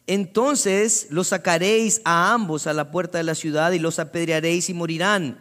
entonces 0.08 1.08
los 1.10 1.28
sacaréis 1.28 2.02
a 2.04 2.34
ambos 2.34 2.68
a 2.68 2.74
la 2.74 2.92
puerta 2.92 3.18
de 3.18 3.24
la 3.24 3.36
ciudad 3.36 3.72
y 3.72 3.80
los 3.80 4.00
apedrearéis 4.00 4.70
y 4.70 4.74
morirán. 4.74 5.40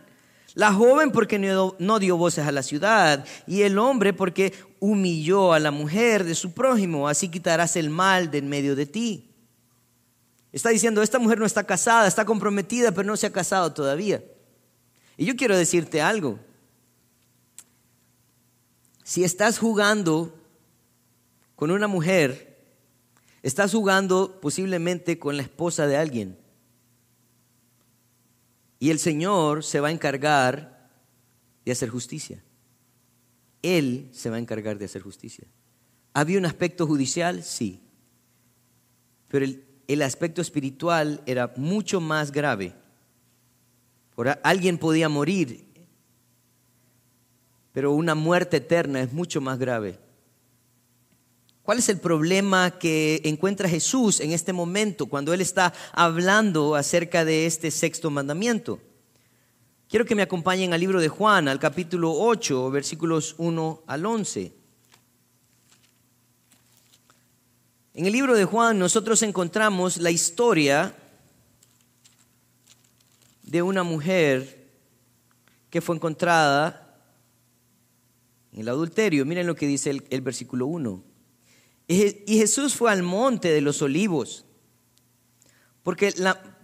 La 0.54 0.72
joven 0.72 1.10
porque 1.10 1.38
no 1.40 1.98
dio 1.98 2.16
voces 2.16 2.46
a 2.46 2.52
la 2.52 2.62
ciudad 2.62 3.24
y 3.48 3.62
el 3.62 3.78
hombre 3.78 4.12
porque 4.12 4.52
humilló 4.78 5.52
a 5.52 5.58
la 5.58 5.72
mujer 5.72 6.22
de 6.22 6.36
su 6.36 6.52
prójimo, 6.52 7.08
así 7.08 7.28
quitarás 7.28 7.74
el 7.74 7.90
mal 7.90 8.30
de 8.30 8.38
en 8.38 8.48
medio 8.48 8.76
de 8.76 8.86
ti. 8.86 9.33
Está 10.54 10.68
diciendo, 10.68 11.02
esta 11.02 11.18
mujer 11.18 11.40
no 11.40 11.46
está 11.46 11.64
casada, 11.64 12.06
está 12.06 12.24
comprometida, 12.24 12.92
pero 12.92 13.08
no 13.08 13.16
se 13.16 13.26
ha 13.26 13.32
casado 13.32 13.72
todavía. 13.72 14.22
Y 15.16 15.24
yo 15.24 15.34
quiero 15.34 15.58
decirte 15.58 16.00
algo. 16.00 16.38
Si 19.02 19.24
estás 19.24 19.58
jugando 19.58 20.32
con 21.56 21.72
una 21.72 21.88
mujer, 21.88 22.56
estás 23.42 23.72
jugando 23.72 24.40
posiblemente 24.40 25.18
con 25.18 25.36
la 25.36 25.42
esposa 25.42 25.88
de 25.88 25.96
alguien. 25.96 26.38
Y 28.78 28.90
el 28.90 29.00
Señor 29.00 29.64
se 29.64 29.80
va 29.80 29.88
a 29.88 29.90
encargar 29.90 30.88
de 31.64 31.72
hacer 31.72 31.88
justicia. 31.88 32.44
Él 33.60 34.08
se 34.12 34.30
va 34.30 34.36
a 34.36 34.38
encargar 34.38 34.78
de 34.78 34.84
hacer 34.84 35.02
justicia. 35.02 35.48
¿Había 36.12 36.38
un 36.38 36.46
aspecto 36.46 36.86
judicial? 36.86 37.42
Sí. 37.42 37.82
Pero 39.26 39.46
el, 39.46 39.73
el 39.88 40.02
aspecto 40.02 40.40
espiritual 40.40 41.22
era 41.26 41.52
mucho 41.56 42.00
más 42.00 42.32
grave. 42.32 42.74
alguien 44.42 44.78
podía 44.78 45.08
morir, 45.08 45.66
pero 47.72 47.92
una 47.92 48.14
muerte 48.14 48.58
eterna 48.58 49.00
es 49.00 49.12
mucho 49.12 49.40
más 49.40 49.58
grave. 49.58 49.98
¿Cuál 51.62 51.78
es 51.78 51.88
el 51.88 51.98
problema 51.98 52.78
que 52.78 53.22
encuentra 53.24 53.68
Jesús 53.68 54.20
en 54.20 54.32
este 54.32 54.52
momento 54.52 55.06
cuando 55.06 55.32
Él 55.32 55.40
está 55.40 55.72
hablando 55.92 56.74
acerca 56.74 57.24
de 57.24 57.46
este 57.46 57.70
sexto 57.70 58.10
mandamiento? 58.10 58.80
Quiero 59.88 60.04
que 60.04 60.14
me 60.14 60.22
acompañen 60.22 60.74
al 60.74 60.80
libro 60.80 61.00
de 61.00 61.08
Juan, 61.08 61.48
al 61.48 61.58
capítulo 61.58 62.12
8, 62.12 62.70
versículos 62.70 63.34
1 63.38 63.84
al 63.86 64.04
11. 64.04 64.63
En 67.96 68.06
el 68.06 68.12
libro 68.12 68.34
de 68.34 68.44
Juan 68.44 68.76
nosotros 68.76 69.22
encontramos 69.22 69.98
la 69.98 70.10
historia 70.10 70.96
de 73.44 73.62
una 73.62 73.84
mujer 73.84 74.68
que 75.70 75.80
fue 75.80 75.94
encontrada 75.94 76.98
en 78.52 78.62
el 78.62 78.68
adulterio. 78.68 79.24
Miren 79.24 79.46
lo 79.46 79.54
que 79.54 79.68
dice 79.68 79.90
el, 80.10 80.20
versículo 80.22 80.66
1. 80.66 81.04
Y 81.86 82.36
Jesús 82.36 82.74
fue 82.74 82.90
al 82.90 83.04
monte 83.04 83.52
de 83.52 83.60
los 83.60 83.80
olivos. 83.80 84.44
Porque 85.84 86.12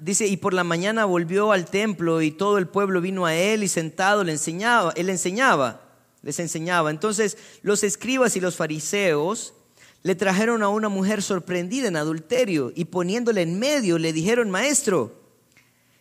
dice, 0.00 0.26
y 0.26 0.36
por 0.36 0.52
la 0.52 0.64
mañana 0.64 1.04
volvió 1.04 1.52
al 1.52 1.66
templo 1.66 2.22
y 2.22 2.32
todo 2.32 2.58
el 2.58 2.66
pueblo 2.66 3.00
vino 3.00 3.24
a 3.24 3.36
él 3.36 3.62
y 3.62 3.68
sentado 3.68 4.24
le 4.24 4.32
enseñaba, 4.32 4.92
él 4.96 5.08
enseñaba, 5.08 5.80
les 6.22 6.40
enseñaba. 6.40 6.90
Entonces 6.90 7.38
los 7.62 7.84
escribas 7.84 8.34
y 8.34 8.40
los 8.40 8.56
fariseos 8.56 9.54
le 10.02 10.14
trajeron 10.14 10.62
a 10.62 10.68
una 10.68 10.88
mujer 10.88 11.22
sorprendida 11.22 11.88
en 11.88 11.96
adulterio 11.96 12.72
y 12.74 12.86
poniéndole 12.86 13.42
en 13.42 13.58
medio 13.58 13.98
le 13.98 14.12
dijeron, 14.12 14.50
maestro, 14.50 15.20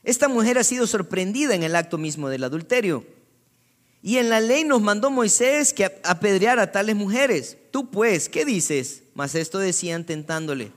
esta 0.03 0.27
mujer 0.27 0.57
ha 0.57 0.63
sido 0.63 0.87
sorprendida 0.87 1.53
en 1.55 1.63
el 1.63 1.75
acto 1.75 1.97
mismo 1.97 2.29
del 2.29 2.43
adulterio. 2.43 3.05
Y 4.01 4.17
en 4.17 4.29
la 4.29 4.39
ley 4.39 4.63
nos 4.63 4.81
mandó 4.81 5.11
Moisés 5.11 5.73
que 5.73 5.99
apedreara 6.03 6.63
a 6.63 6.71
tales 6.71 6.95
mujeres. 6.95 7.57
Tú 7.71 7.91
pues, 7.91 8.29
¿qué 8.29 8.45
dices? 8.45 9.03
Mas 9.13 9.35
esto 9.35 9.59
decían 9.59 10.05
tentándole 10.05 10.71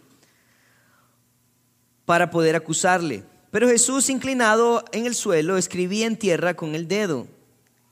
para 2.04 2.30
poder 2.30 2.56
acusarle. 2.56 3.22
Pero 3.52 3.68
Jesús, 3.68 4.11
inclinado 4.11 4.85
en 4.92 5.06
el 5.06 5.14
suelo, 5.14 5.56
escribía 5.56 6.06
en 6.06 6.16
tierra 6.16 6.54
con 6.54 6.74
el 6.74 6.88
dedo. 6.88 7.28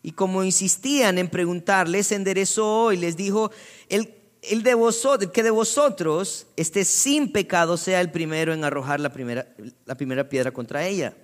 Y 0.03 0.13
como 0.13 0.43
insistían 0.43 1.19
en 1.19 1.29
preguntarle, 1.29 2.03
se 2.03 2.17
enderezó 2.17 2.93
y 2.93 2.97
les 2.97 3.17
dijo, 3.17 3.53
el 3.89 4.20
el, 4.43 4.63
de 4.63 4.75
vosotros, 4.75 5.31
que 5.33 5.43
de 5.43 5.51
vosotros 5.51 6.47
esté 6.57 6.85
sin 6.85 7.33
pecado 7.33 7.77
sea 7.77 8.01
el 8.01 8.11
primero 8.11 8.53
en 8.53 8.65
arrojar 8.65 9.01
la 9.01 9.13
primera, 9.13 10.29
piedra 10.29 10.53
contra 10.53 10.87
ella. 10.87 11.17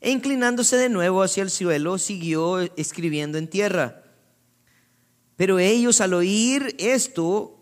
E 0.00 0.10
inclinándose 0.10 0.76
de 0.76 0.88
nuevo 0.88 1.22
hacia 1.22 1.42
el 1.42 1.50
suelo, 1.50 1.98
siguió 1.98 2.58
escribiendo 2.76 3.38
en 3.38 3.48
tierra. 3.48 4.02
Pero 5.36 5.58
ellos 5.58 6.00
al 6.00 6.14
oír 6.14 6.76
esto, 6.78 7.58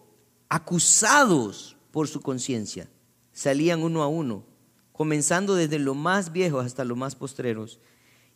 acusados 0.48 1.76
por 1.90 2.08
su 2.08 2.20
conciencia, 2.20 2.88
salían 3.32 3.82
uno 3.82 4.02
a 4.02 4.08
uno, 4.08 4.44
comenzando 4.92 5.54
desde 5.54 5.78
lo 5.78 5.94
más 5.94 6.32
viejo 6.32 6.58
hasta 6.58 6.84
lo 6.84 6.96
más 6.96 7.14
postreros, 7.14 7.80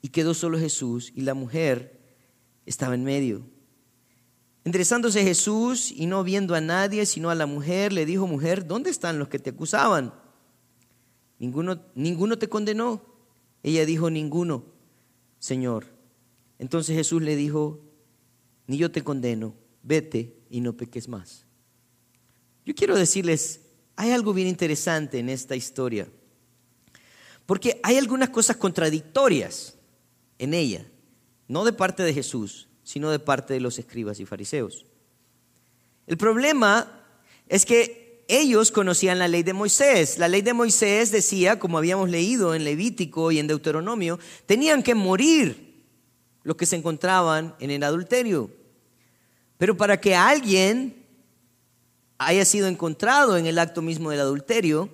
y 0.00 0.08
quedó 0.08 0.34
solo 0.34 0.58
Jesús 0.58 1.12
y 1.14 1.22
la 1.22 1.34
mujer 1.34 2.00
estaba 2.64 2.94
en 2.94 3.04
medio. 3.04 3.55
Enderezándose 4.66 5.22
Jesús 5.22 5.92
y 5.92 6.06
no 6.06 6.24
viendo 6.24 6.56
a 6.56 6.60
nadie 6.60 7.06
sino 7.06 7.30
a 7.30 7.36
la 7.36 7.46
mujer, 7.46 7.92
le 7.92 8.04
dijo, 8.04 8.26
mujer, 8.26 8.66
¿dónde 8.66 8.90
están 8.90 9.16
los 9.16 9.28
que 9.28 9.38
te 9.38 9.50
acusaban? 9.50 10.12
Ninguno, 11.38 11.84
ninguno 11.94 12.36
te 12.36 12.48
condenó. 12.48 13.00
Ella 13.62 13.86
dijo, 13.86 14.10
ninguno, 14.10 14.64
Señor. 15.38 15.86
Entonces 16.58 16.96
Jesús 16.96 17.22
le 17.22 17.36
dijo, 17.36 17.78
ni 18.66 18.76
yo 18.76 18.90
te 18.90 19.04
condeno, 19.04 19.54
vete 19.84 20.36
y 20.50 20.60
no 20.60 20.76
peques 20.76 21.08
más. 21.08 21.46
Yo 22.64 22.74
quiero 22.74 22.96
decirles, 22.96 23.60
hay 23.94 24.10
algo 24.10 24.34
bien 24.34 24.48
interesante 24.48 25.20
en 25.20 25.28
esta 25.28 25.54
historia, 25.54 26.08
porque 27.46 27.78
hay 27.84 27.98
algunas 27.98 28.30
cosas 28.30 28.56
contradictorias 28.56 29.78
en 30.40 30.54
ella, 30.54 30.84
no 31.46 31.64
de 31.64 31.72
parte 31.72 32.02
de 32.02 32.12
Jesús, 32.12 32.66
sino 32.86 33.10
de 33.10 33.18
parte 33.18 33.52
de 33.52 33.58
los 33.58 33.80
escribas 33.80 34.20
y 34.20 34.26
fariseos. 34.26 34.86
El 36.06 36.16
problema 36.16 37.02
es 37.48 37.66
que 37.66 38.24
ellos 38.28 38.70
conocían 38.70 39.18
la 39.18 39.26
ley 39.26 39.42
de 39.42 39.52
Moisés. 39.52 40.18
La 40.18 40.28
ley 40.28 40.40
de 40.40 40.54
Moisés 40.54 41.10
decía, 41.10 41.58
como 41.58 41.78
habíamos 41.78 42.08
leído 42.08 42.54
en 42.54 42.62
Levítico 42.62 43.32
y 43.32 43.40
en 43.40 43.48
Deuteronomio, 43.48 44.20
tenían 44.46 44.84
que 44.84 44.94
morir 44.94 45.82
los 46.44 46.56
que 46.56 46.64
se 46.64 46.76
encontraban 46.76 47.56
en 47.58 47.72
el 47.72 47.82
adulterio. 47.82 48.52
Pero 49.58 49.76
para 49.76 50.00
que 50.00 50.14
alguien 50.14 51.04
haya 52.18 52.44
sido 52.44 52.68
encontrado 52.68 53.36
en 53.36 53.46
el 53.46 53.58
acto 53.58 53.82
mismo 53.82 54.10
del 54.10 54.20
adulterio, 54.20 54.88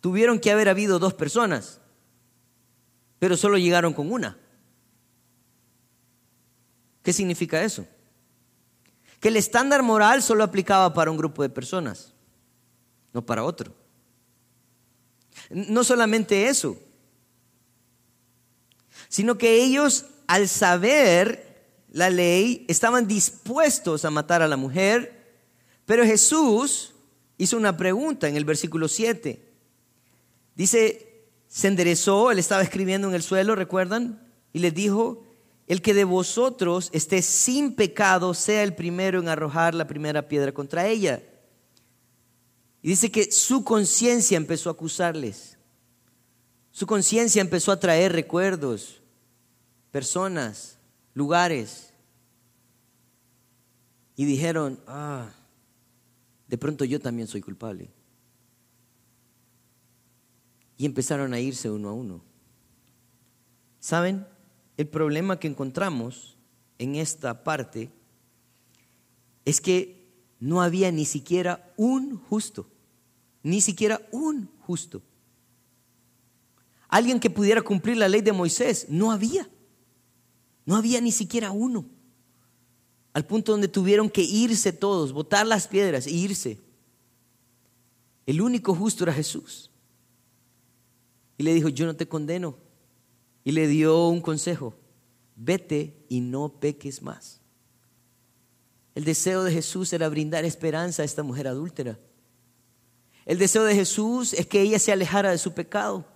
tuvieron 0.00 0.38
que 0.38 0.52
haber 0.52 0.68
habido 0.68 1.00
dos 1.00 1.12
personas, 1.12 1.80
pero 3.18 3.36
solo 3.36 3.58
llegaron 3.58 3.94
con 3.94 4.12
una. 4.12 4.38
¿Qué 7.04 7.12
significa 7.12 7.62
eso? 7.62 7.86
que 9.24 9.28
el 9.28 9.38
estándar 9.38 9.82
moral 9.82 10.22
solo 10.22 10.44
aplicaba 10.44 10.92
para 10.92 11.10
un 11.10 11.16
grupo 11.16 11.40
de 11.40 11.48
personas, 11.48 12.12
no 13.14 13.24
para 13.24 13.42
otro. 13.42 13.72
No 15.48 15.82
solamente 15.82 16.46
eso, 16.48 16.76
sino 19.08 19.38
que 19.38 19.64
ellos 19.64 20.04
al 20.26 20.46
saber 20.46 21.72
la 21.90 22.10
ley 22.10 22.66
estaban 22.68 23.08
dispuestos 23.08 24.04
a 24.04 24.10
matar 24.10 24.42
a 24.42 24.48
la 24.48 24.58
mujer, 24.58 25.40
pero 25.86 26.04
Jesús 26.04 26.92
hizo 27.38 27.56
una 27.56 27.78
pregunta 27.78 28.28
en 28.28 28.36
el 28.36 28.44
versículo 28.44 28.88
7. 28.88 29.42
Dice, 30.54 31.24
se 31.48 31.68
enderezó, 31.68 32.30
él 32.30 32.38
estaba 32.38 32.60
escribiendo 32.60 33.08
en 33.08 33.14
el 33.14 33.22
suelo, 33.22 33.54
¿recuerdan? 33.54 34.22
Y 34.52 34.58
les 34.58 34.74
dijo, 34.74 35.24
el 35.66 35.80
que 35.80 35.94
de 35.94 36.04
vosotros 36.04 36.90
esté 36.92 37.22
sin 37.22 37.74
pecado 37.74 38.34
sea 38.34 38.62
el 38.62 38.74
primero 38.74 39.20
en 39.20 39.28
arrojar 39.28 39.74
la 39.74 39.86
primera 39.86 40.28
piedra 40.28 40.52
contra 40.52 40.86
ella. 40.86 41.22
Y 42.82 42.88
dice 42.88 43.10
que 43.10 43.32
su 43.32 43.64
conciencia 43.64 44.36
empezó 44.36 44.68
a 44.68 44.72
acusarles. 44.72 45.56
Su 46.70 46.86
conciencia 46.86 47.40
empezó 47.40 47.72
a 47.72 47.80
traer 47.80 48.12
recuerdos, 48.12 49.00
personas, 49.90 50.78
lugares. 51.14 51.94
Y 54.16 54.26
dijeron, 54.26 54.78
ah, 54.86 55.30
de 56.46 56.58
pronto 56.58 56.84
yo 56.84 57.00
también 57.00 57.26
soy 57.26 57.40
culpable. 57.40 57.90
Y 60.76 60.84
empezaron 60.84 61.32
a 61.32 61.40
irse 61.40 61.70
uno 61.70 61.88
a 61.88 61.94
uno. 61.94 62.22
¿Saben? 63.80 64.26
El 64.76 64.88
problema 64.88 65.38
que 65.38 65.48
encontramos 65.48 66.36
en 66.78 66.96
esta 66.96 67.44
parte 67.44 67.90
es 69.44 69.60
que 69.60 70.04
no 70.40 70.62
había 70.62 70.90
ni 70.90 71.04
siquiera 71.04 71.72
un 71.76 72.18
justo, 72.18 72.66
ni 73.42 73.60
siquiera 73.60 74.00
un 74.10 74.50
justo. 74.60 75.02
Alguien 76.88 77.20
que 77.20 77.30
pudiera 77.30 77.62
cumplir 77.62 77.96
la 77.96 78.08
ley 78.08 78.20
de 78.20 78.32
Moisés, 78.32 78.86
no 78.88 79.10
había. 79.10 79.48
No 80.66 80.76
había 80.76 81.00
ni 81.00 81.12
siquiera 81.12 81.50
uno. 81.50 81.86
Al 83.12 83.26
punto 83.26 83.52
donde 83.52 83.68
tuvieron 83.68 84.10
que 84.10 84.22
irse 84.22 84.72
todos, 84.72 85.12
botar 85.12 85.46
las 85.46 85.68
piedras 85.68 86.06
e 86.06 86.10
irse. 86.10 86.60
El 88.26 88.40
único 88.40 88.74
justo 88.74 89.04
era 89.04 89.12
Jesús. 89.12 89.70
Y 91.36 91.42
le 91.42 91.52
dijo, 91.54 91.68
yo 91.68 91.86
no 91.86 91.94
te 91.94 92.08
condeno. 92.08 92.56
Y 93.44 93.52
le 93.52 93.68
dio 93.68 94.08
un 94.08 94.20
consejo, 94.20 94.74
vete 95.36 96.04
y 96.08 96.20
no 96.20 96.48
peques 96.60 97.02
más. 97.02 97.40
El 98.94 99.04
deseo 99.04 99.44
de 99.44 99.52
Jesús 99.52 99.92
era 99.92 100.08
brindar 100.08 100.44
esperanza 100.44 101.02
a 101.02 101.04
esta 101.04 101.22
mujer 101.22 101.46
adúltera. 101.46 101.98
El 103.26 103.38
deseo 103.38 103.64
de 103.64 103.74
Jesús 103.74 104.32
es 104.32 104.46
que 104.46 104.60
ella 104.60 104.78
se 104.78 104.92
alejara 104.92 105.30
de 105.30 105.38
su 105.38 105.52
pecado. 105.52 106.06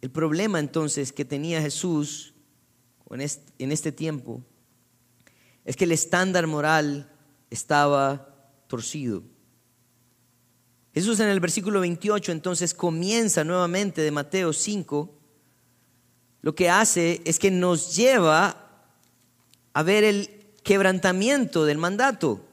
El 0.00 0.10
problema 0.10 0.60
entonces 0.60 1.12
que 1.12 1.24
tenía 1.24 1.60
Jesús 1.60 2.34
en 3.10 3.72
este 3.72 3.90
tiempo 3.90 4.42
es 5.64 5.76
que 5.76 5.84
el 5.84 5.92
estándar 5.92 6.46
moral 6.46 7.10
estaba 7.50 8.52
torcido. 8.68 9.22
Jesús 10.94 11.20
en 11.20 11.28
el 11.28 11.40
versículo 11.40 11.80
28 11.80 12.32
entonces 12.32 12.74
comienza 12.74 13.44
nuevamente 13.44 14.02
de 14.02 14.10
Mateo 14.10 14.52
5, 14.52 15.14
lo 16.42 16.54
que 16.54 16.70
hace 16.70 17.20
es 17.24 17.38
que 17.38 17.50
nos 17.50 17.96
lleva 17.96 18.84
a 19.72 19.82
ver 19.82 20.04
el 20.04 20.30
quebrantamiento 20.62 21.64
del 21.64 21.78
mandato. 21.78 22.44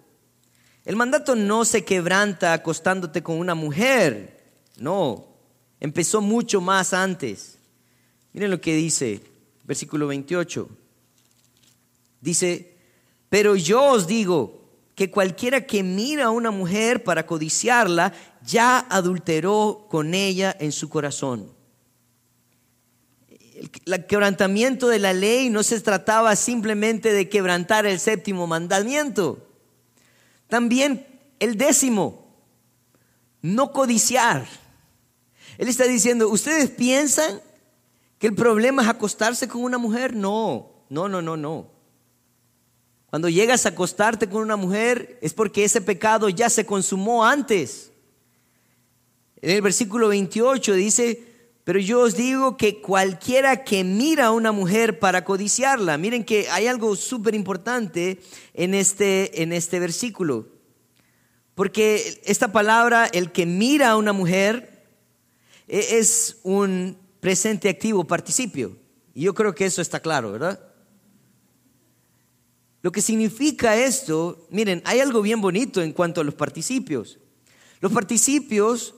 El 0.83 0.95
mandato 0.95 1.35
no 1.35 1.65
se 1.65 1.83
quebranta 1.83 2.53
acostándote 2.53 3.23
con 3.23 3.39
una 3.39 3.55
mujer, 3.55 4.43
no, 4.77 5.27
empezó 5.79 6.21
mucho 6.21 6.61
más 6.61 6.93
antes. 6.93 7.57
Miren 8.33 8.51
lo 8.51 8.61
que 8.61 8.75
dice, 8.75 9.21
versículo 9.63 10.07
28. 10.07 10.69
Dice, 12.21 12.75
pero 13.29 13.55
yo 13.55 13.83
os 13.91 14.07
digo, 14.07 14.64
que 14.95 15.11
cualquiera 15.11 15.67
que 15.67 15.83
mira 15.83 16.25
a 16.25 16.31
una 16.31 16.51
mujer 16.51 17.03
para 17.03 17.27
codiciarla 17.27 18.13
ya 18.41 18.79
adulteró 18.79 19.87
con 19.89 20.13
ella 20.13 20.55
en 20.59 20.71
su 20.71 20.89
corazón. 20.89 21.51
El 23.85 24.05
quebrantamiento 24.05 24.87
de 24.87 24.99
la 24.99 25.13
ley 25.13 25.49
no 25.49 25.63
se 25.63 25.79
trataba 25.81 26.35
simplemente 26.35 27.11
de 27.11 27.29
quebrantar 27.29 27.85
el 27.85 27.99
séptimo 27.99 28.47
mandamiento, 28.47 29.47
también 30.47 31.05
el 31.39 31.57
décimo, 31.57 32.25
no 33.41 33.71
codiciar. 33.71 34.45
Él 35.57 35.67
está 35.67 35.85
diciendo, 35.85 36.29
¿ustedes 36.29 36.69
piensan 36.69 37.41
que 38.17 38.27
el 38.27 38.35
problema 38.35 38.83
es 38.83 38.89
acostarse 38.89 39.47
con 39.47 39.63
una 39.63 39.77
mujer? 39.77 40.15
No, 40.15 40.83
no, 40.89 41.07
no, 41.07 41.21
no, 41.21 41.37
no. 41.37 41.74
Cuando 43.15 43.29
llegas 43.29 43.65
a 43.65 43.69
acostarte 43.69 44.27
con 44.27 44.41
una 44.41 44.57
mujer 44.57 45.17
es 45.21 45.33
porque 45.33 45.63
ese 45.63 45.79
pecado 45.79 46.27
ya 46.27 46.49
se 46.49 46.65
consumó 46.65 47.23
antes. 47.23 47.93
En 49.37 49.51
el 49.51 49.61
versículo 49.61 50.09
28 50.09 50.73
dice, 50.73 51.23
pero 51.63 51.79
yo 51.79 52.01
os 52.01 52.17
digo 52.17 52.57
que 52.57 52.81
cualquiera 52.81 53.63
que 53.63 53.85
mira 53.85 54.25
a 54.25 54.31
una 54.31 54.51
mujer 54.51 54.99
para 54.99 55.23
codiciarla, 55.23 55.97
miren 55.97 56.25
que 56.25 56.49
hay 56.49 56.67
algo 56.67 56.93
súper 56.97 57.35
importante 57.35 58.19
en 58.53 58.73
este, 58.73 59.41
en 59.41 59.53
este 59.53 59.79
versículo. 59.79 60.49
Porque 61.53 62.21
esta 62.25 62.51
palabra, 62.51 63.05
el 63.05 63.31
que 63.31 63.45
mira 63.45 63.91
a 63.91 63.95
una 63.95 64.11
mujer, 64.11 64.83
e, 65.69 65.99
es 65.99 66.39
un 66.43 66.97
presente 67.21 67.69
activo 67.69 68.03
participio. 68.03 68.75
Y 69.13 69.21
yo 69.21 69.33
creo 69.33 69.55
que 69.55 69.63
eso 69.63 69.81
está 69.81 70.01
claro, 70.01 70.33
¿verdad? 70.33 70.74
Lo 72.85 72.91
que 72.91 73.01
significa 73.01 73.75
esto, 73.75 74.45
miren, 74.51 74.83
hay 74.85 74.99
algo 74.99 75.23
bien 75.23 75.41
bonito 75.41 75.81
en 75.81 75.91
cuanto 75.91 76.21
a 76.21 76.23
los 76.23 76.35
participios. 76.35 77.17
Los 77.79 77.91
participios 77.91 78.93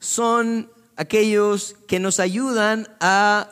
son 0.00 0.68
aquellos 0.96 1.76
que 1.86 2.00
nos 2.00 2.18
ayudan 2.18 2.88
a 2.98 3.48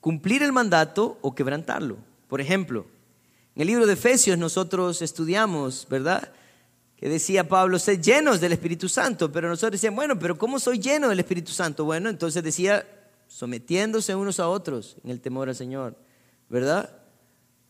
cumplir 0.00 0.42
el 0.42 0.50
mandato 0.50 1.18
o 1.20 1.34
quebrantarlo. 1.34 1.98
Por 2.26 2.40
ejemplo, 2.40 2.86
en 3.54 3.60
el 3.60 3.68
libro 3.68 3.86
de 3.86 3.92
Efesios 3.92 4.38
nosotros 4.38 5.02
estudiamos, 5.02 5.86
¿verdad? 5.90 6.32
Que 6.96 7.10
decía 7.10 7.50
Pablo, 7.50 7.78
sed 7.78 8.00
llenos 8.00 8.40
del 8.40 8.52
Espíritu 8.52 8.88
Santo, 8.88 9.30
pero 9.30 9.46
nosotros 9.46 9.72
decíamos, 9.72 9.96
bueno, 9.96 10.18
pero 10.18 10.38
¿cómo 10.38 10.58
soy 10.58 10.78
lleno 10.78 11.10
del 11.10 11.20
Espíritu 11.20 11.52
Santo? 11.52 11.84
Bueno, 11.84 12.08
entonces 12.08 12.42
decía, 12.42 12.88
sometiéndose 13.26 14.14
unos 14.14 14.40
a 14.40 14.48
otros 14.48 14.96
en 15.04 15.10
el 15.10 15.20
temor 15.20 15.50
al 15.50 15.54
Señor, 15.54 15.96
¿verdad? 16.48 16.97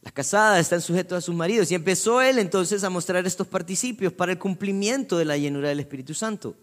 Las 0.03 0.13
casadas 0.13 0.61
están 0.61 0.81
sujetas 0.81 1.19
a 1.19 1.21
sus 1.21 1.35
maridos. 1.35 1.71
Y 1.71 1.75
empezó 1.75 2.23
él 2.23 2.39
entonces 2.39 2.85
a 2.85 2.91
mostrar 2.91 3.27
estos 3.27 3.47
participios 3.47 4.13
para 4.13 4.33
el 4.33 4.39
cumplimiento 4.39 5.19
de 5.19 5.25
la 5.25 5.37
llenura 5.37 5.69
del 5.69 5.81
Espíritu 5.81 6.15
Santo. 6.15 6.55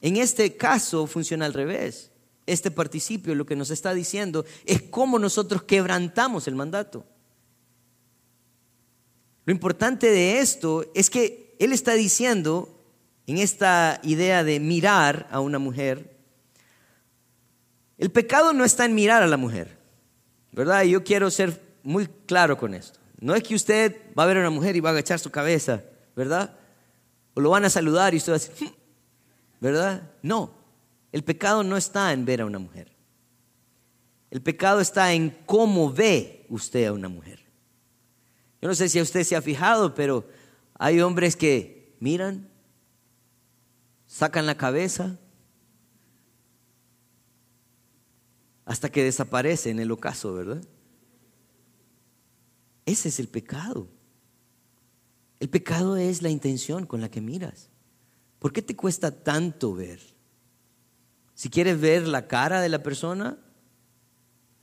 En 0.00 0.16
este 0.16 0.56
caso 0.56 1.06
funciona 1.06 1.46
al 1.46 1.54
revés. 1.54 2.10
Este 2.46 2.70
participio 2.70 3.34
lo 3.34 3.44
que 3.44 3.56
nos 3.56 3.70
está 3.70 3.92
diciendo 3.92 4.44
es 4.64 4.82
cómo 4.82 5.18
nosotros 5.18 5.64
quebrantamos 5.64 6.46
el 6.46 6.54
mandato. 6.54 7.04
Lo 9.44 9.52
importante 9.52 10.10
de 10.10 10.38
esto 10.38 10.90
es 10.94 11.10
que 11.10 11.56
él 11.58 11.72
está 11.72 11.94
diciendo, 11.94 12.84
en 13.26 13.38
esta 13.38 14.00
idea 14.02 14.44
de 14.44 14.60
mirar 14.60 15.28
a 15.30 15.40
una 15.40 15.58
mujer, 15.58 16.16
el 17.98 18.10
pecado 18.10 18.52
no 18.52 18.64
está 18.64 18.84
en 18.84 18.94
mirar 18.94 19.22
a 19.22 19.26
la 19.26 19.36
mujer, 19.36 19.78
¿verdad? 20.52 20.82
Yo 20.84 21.02
quiero 21.02 21.30
ser 21.30 21.65
muy 21.86 22.08
claro 22.26 22.58
con 22.58 22.74
esto. 22.74 22.98
No 23.20 23.34
es 23.34 23.44
que 23.44 23.54
usted 23.54 23.96
va 24.18 24.24
a 24.24 24.26
ver 24.26 24.38
a 24.38 24.40
una 24.40 24.50
mujer 24.50 24.74
y 24.74 24.80
va 24.80 24.90
a 24.90 24.92
agachar 24.92 25.20
su 25.20 25.30
cabeza, 25.30 25.84
¿verdad? 26.16 26.58
O 27.34 27.40
lo 27.40 27.50
van 27.50 27.64
a 27.64 27.70
saludar 27.70 28.12
y 28.12 28.16
usted 28.16 28.32
va 28.32 28.36
a 28.36 28.38
decir, 28.40 28.54
hmm", 28.60 28.72
¿verdad? 29.60 30.10
No, 30.20 30.52
el 31.12 31.22
pecado 31.22 31.62
no 31.62 31.76
está 31.76 32.12
en 32.12 32.24
ver 32.24 32.40
a 32.40 32.46
una 32.46 32.58
mujer. 32.58 32.92
El 34.30 34.42
pecado 34.42 34.80
está 34.80 35.12
en 35.12 35.30
cómo 35.46 35.92
ve 35.92 36.44
usted 36.48 36.86
a 36.86 36.92
una 36.92 37.08
mujer. 37.08 37.46
Yo 38.60 38.68
no 38.68 38.74
sé 38.74 38.88
si 38.88 39.00
usted 39.00 39.22
se 39.22 39.36
ha 39.36 39.40
fijado, 39.40 39.94
pero 39.94 40.26
hay 40.74 41.00
hombres 41.00 41.36
que 41.36 41.96
miran, 42.00 42.48
sacan 44.06 44.44
la 44.44 44.56
cabeza, 44.56 45.16
hasta 48.64 48.90
que 48.90 49.04
desaparece 49.04 49.70
en 49.70 49.78
el 49.78 49.92
ocaso, 49.92 50.34
¿verdad? 50.34 50.60
Ese 52.86 53.08
es 53.08 53.20
el 53.20 53.28
pecado. 53.28 53.88
El 55.40 55.50
pecado 55.50 55.96
es 55.96 56.22
la 56.22 56.30
intención 56.30 56.86
con 56.86 57.00
la 57.00 57.10
que 57.10 57.20
miras. 57.20 57.68
¿Por 58.38 58.52
qué 58.52 58.62
te 58.62 58.76
cuesta 58.76 59.10
tanto 59.10 59.74
ver? 59.74 60.00
Si 61.34 61.50
quieres 61.50 61.78
ver 61.80 62.06
la 62.06 62.28
cara 62.28 62.60
de 62.60 62.68
la 62.68 62.82
persona, 62.82 63.38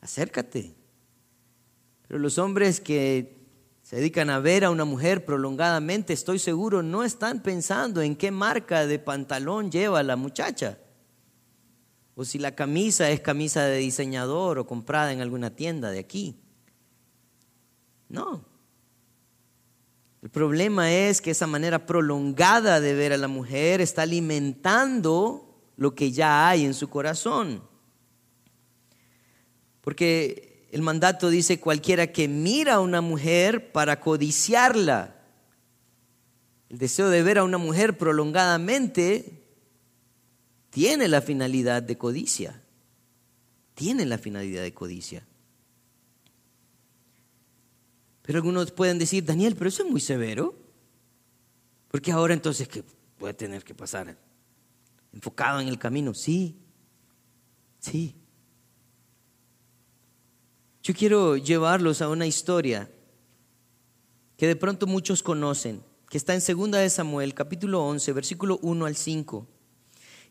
acércate. 0.02 0.74
Pero 2.08 2.20
los 2.20 2.38
hombres 2.38 2.80
que 2.80 3.44
se 3.84 3.98
dedican 3.98 4.30
a 4.30 4.40
ver 4.40 4.64
a 4.64 4.72
una 4.72 4.86
mujer 4.86 5.26
prolongadamente, 5.26 6.14
estoy 6.14 6.40
seguro, 6.40 6.82
no 6.82 7.04
están 7.04 7.44
pensando 7.44 8.02
en 8.02 8.16
qué 8.16 8.32
marca 8.32 8.88
de 8.88 9.00
pantalón 9.00 9.70
lleva 9.70 10.02
la 10.02 10.16
muchacha. 10.16 10.80
O 12.16 12.24
si 12.24 12.40
la 12.40 12.56
camisa 12.56 13.10
es 13.12 13.20
camisa 13.20 13.66
de 13.66 13.78
diseñador 13.78 14.60
o 14.60 14.66
comprada 14.66 15.12
en 15.12 15.22
alguna 15.22 15.56
tienda 15.56 15.92
de 15.92 16.00
aquí. 16.00 16.43
No. 18.14 18.46
El 20.22 20.30
problema 20.30 20.94
es 20.94 21.20
que 21.20 21.32
esa 21.32 21.48
manera 21.48 21.88
prolongada 21.88 22.80
de 22.80 22.94
ver 22.94 23.12
a 23.12 23.18
la 23.18 23.28
mujer 23.28 23.82
está 23.82 24.04
alimentando 24.04 25.60
lo 25.78 25.96
que 25.96 26.12
ya 26.12 26.48
hay 26.48 26.64
en 26.64 26.76
su 26.76 26.90
corazón. 26.92 27.64
Porque 29.82 30.70
el 30.72 30.84
mandato 30.84 31.30
dice 31.30 31.60
cualquiera 31.60 32.12
que 32.12 32.28
mira 32.28 32.76
a 32.76 32.80
una 32.82 33.02
mujer 33.02 33.72
para 33.72 34.00
codiciarla. 34.00 35.16
El 36.70 36.78
deseo 36.78 37.10
de 37.10 37.24
ver 37.24 37.40
a 37.40 37.44
una 37.44 37.58
mujer 37.58 37.98
prolongadamente 37.98 39.44
tiene 40.70 41.08
la 41.08 41.22
finalidad 41.22 41.82
de 41.82 41.98
codicia. 41.98 42.62
Tiene 43.74 44.06
la 44.06 44.20
finalidad 44.20 44.62
de 44.62 44.74
codicia. 44.74 45.26
Pero 48.24 48.38
algunos 48.38 48.72
pueden 48.72 48.98
decir, 48.98 49.24
Daniel, 49.24 49.56
pero 49.56 49.68
eso 49.68 49.84
es 49.84 49.92
muy 49.92 50.02
severo. 50.02 50.56
Porque 51.90 52.12
ahora 52.12 52.34
entonces 52.34 52.68
que 52.68 52.84
puede 53.20 53.36
tener 53.36 53.64
que 53.64 53.76
pasar 53.76 54.18
enfocado 55.14 55.60
en 55.60 55.68
el 55.68 55.78
camino. 55.78 56.14
Sí, 56.14 56.58
sí. 57.80 58.16
Yo 60.82 60.94
quiero 60.94 61.38
llevarlos 61.38 62.02
a 62.02 62.10
una 62.10 62.26
historia 62.26 62.90
que 64.38 64.48
de 64.48 64.56
pronto 64.56 64.88
muchos 64.88 65.22
conocen, 65.22 65.84
que 66.10 66.18
está 66.18 66.34
en 66.34 66.42
2 66.42 66.72
de 66.72 66.90
Samuel, 66.90 67.34
capítulo 67.34 67.86
11, 67.86 68.12
versículo 68.14 68.60
1 68.62 68.86
al 68.86 68.96
5. 68.96 69.48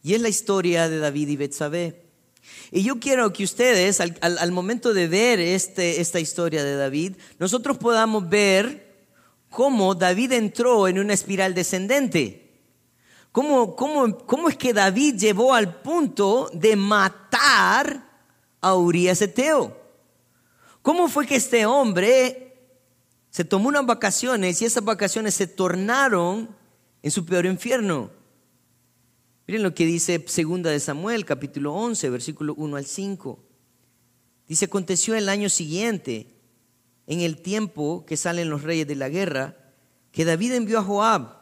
Y 0.02 0.14
es 0.14 0.20
la 0.20 0.28
historia 0.28 0.88
de 0.88 0.98
David 0.98 1.28
y 1.28 1.36
Betsabé. 1.36 2.11
Y 2.70 2.82
yo 2.82 2.98
quiero 2.98 3.32
que 3.32 3.44
ustedes, 3.44 4.00
al, 4.00 4.52
momento 4.52 4.94
de 4.94 5.08
ver 5.08 5.40
este, 5.40 6.00
esta 6.00 6.20
historia 6.20 6.64
de 6.64 6.76
David, 6.76 7.16
nosotros 7.38 7.78
podamos 7.78 8.28
ver 8.28 8.96
cómo 9.50 9.94
David 9.94 10.32
entró 10.32 10.88
en 10.88 10.98
una 10.98 11.14
espiral 11.14 11.54
descendente. 11.54 12.50
¿Cómo, 13.30 13.76
cómo, 13.76 14.18
cómo 14.26 14.48
es 14.48 14.56
que 14.56 14.72
David 14.72 15.16
llevó 15.16 15.54
al 15.54 15.80
punto 15.80 16.50
de 16.52 16.76
matar 16.76 18.10
a 18.60 18.74
Urias 18.74 19.22
Eteo? 19.22 19.76
¿Cómo 20.82 21.08
fue 21.08 21.26
que 21.26 21.36
este 21.36 21.64
hombre 21.64 22.58
se 23.30 23.44
tomó 23.44 23.68
unas 23.68 23.86
vacaciones 23.86 24.60
y 24.60 24.64
esas 24.64 24.84
vacaciones 24.84 25.34
se 25.34 25.46
tornaron 25.46 26.54
en 27.02 27.10
su 27.10 27.24
peor 27.24 27.46
infierno? 27.46 28.10
Miren 29.52 29.64
lo 29.64 29.74
que 29.74 29.84
dice 29.84 30.24
segunda 30.28 30.70
de 30.70 30.80
Samuel, 30.80 31.26
capítulo 31.26 31.74
11, 31.74 32.08
versículo 32.08 32.54
1 32.56 32.74
al 32.74 32.86
5. 32.86 33.38
Dice, 34.48 34.64
aconteció 34.64 35.14
el 35.14 35.28
año 35.28 35.50
siguiente, 35.50 36.40
en 37.06 37.20
el 37.20 37.36
tiempo 37.42 38.06
que 38.06 38.16
salen 38.16 38.48
los 38.48 38.62
reyes 38.62 38.88
de 38.88 38.96
la 38.96 39.10
guerra, 39.10 39.58
que 40.10 40.24
David 40.24 40.54
envió 40.54 40.78
a 40.78 40.82
Joab 40.82 41.36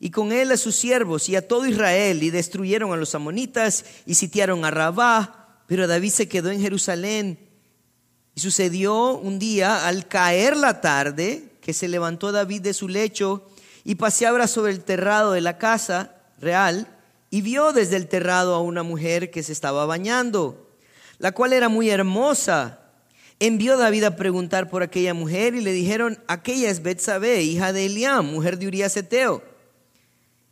y 0.00 0.10
con 0.10 0.32
él 0.32 0.50
a 0.50 0.56
sus 0.56 0.74
siervos 0.74 1.28
y 1.28 1.36
a 1.36 1.46
todo 1.46 1.68
Israel 1.68 2.24
y 2.24 2.30
destruyeron 2.30 2.92
a 2.92 2.96
los 2.96 3.14
amonitas 3.14 3.84
y 4.04 4.16
sitiaron 4.16 4.64
a 4.64 4.72
Rabá, 4.72 5.62
pero 5.68 5.86
David 5.86 6.10
se 6.10 6.28
quedó 6.28 6.50
en 6.50 6.60
Jerusalén. 6.60 7.38
Y 8.34 8.40
sucedió 8.40 9.16
un 9.16 9.38
día 9.38 9.86
al 9.86 10.08
caer 10.08 10.56
la 10.56 10.80
tarde 10.80 11.52
que 11.60 11.72
se 11.72 11.86
levantó 11.86 12.32
David 12.32 12.62
de 12.62 12.74
su 12.74 12.88
lecho 12.88 13.48
y 13.84 13.94
paseaba 13.94 14.48
sobre 14.48 14.72
el 14.72 14.82
terrado 14.82 15.30
de 15.30 15.40
la 15.40 15.56
casa 15.56 16.12
real 16.40 16.94
y 17.36 17.42
vio 17.42 17.74
desde 17.74 17.96
el 17.96 18.08
terrado 18.08 18.54
a 18.54 18.62
una 18.62 18.82
mujer 18.82 19.30
que 19.30 19.42
se 19.42 19.52
estaba 19.52 19.84
bañando, 19.84 20.70
la 21.18 21.32
cual 21.32 21.52
era 21.52 21.68
muy 21.68 21.90
hermosa. 21.90 22.80
Envió 23.38 23.76
David 23.76 24.04
a 24.04 24.16
preguntar 24.16 24.70
por 24.70 24.82
aquella 24.82 25.12
mujer 25.12 25.54
y 25.54 25.60
le 25.60 25.72
dijeron, 25.72 26.18
aquella 26.28 26.70
es 26.70 26.82
Betsabé, 26.82 27.42
hija 27.42 27.74
de 27.74 27.84
Eliam, 27.84 28.24
mujer 28.24 28.56
de 28.56 28.68
Urias 28.68 28.96
Eteo. 28.96 29.42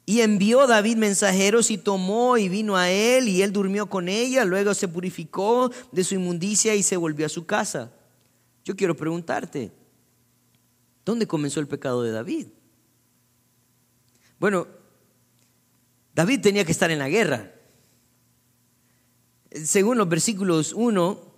Y 0.04 0.20
envió 0.20 0.66
David 0.66 0.98
mensajeros 0.98 1.70
y 1.70 1.78
tomó 1.78 2.36
y 2.36 2.50
vino 2.50 2.76
a 2.76 2.90
él 2.90 3.30
y 3.30 3.40
él 3.40 3.50
durmió 3.50 3.86
con 3.86 4.10
ella, 4.10 4.44
luego 4.44 4.74
se 4.74 4.86
purificó 4.86 5.70
de 5.90 6.04
su 6.04 6.16
inmundicia 6.16 6.74
y 6.74 6.82
se 6.82 6.98
volvió 6.98 7.24
a 7.24 7.30
su 7.30 7.46
casa. 7.46 7.92
Yo 8.62 8.76
quiero 8.76 8.94
preguntarte, 8.94 9.72
¿dónde 11.02 11.26
comenzó 11.26 11.60
el 11.60 11.66
pecado 11.66 12.02
de 12.02 12.12
David? 12.12 12.48
Bueno, 14.38 14.83
David 16.14 16.40
tenía 16.40 16.64
que 16.64 16.72
estar 16.72 16.90
en 16.90 17.00
la 17.00 17.08
guerra. 17.08 17.52
Según 19.50 19.98
los 19.98 20.08
versículos 20.08 20.72
1, 20.72 21.34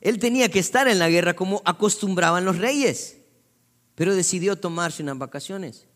él 0.00 0.18
tenía 0.18 0.48
que 0.48 0.60
estar 0.60 0.86
en 0.88 0.98
la 0.98 1.08
guerra 1.08 1.34
como 1.34 1.62
acostumbraban 1.64 2.44
los 2.44 2.58
reyes, 2.58 3.18
pero 3.94 4.14
decidió 4.14 4.56
tomarse 4.56 5.02
unas 5.02 5.18
vacaciones. 5.18 5.86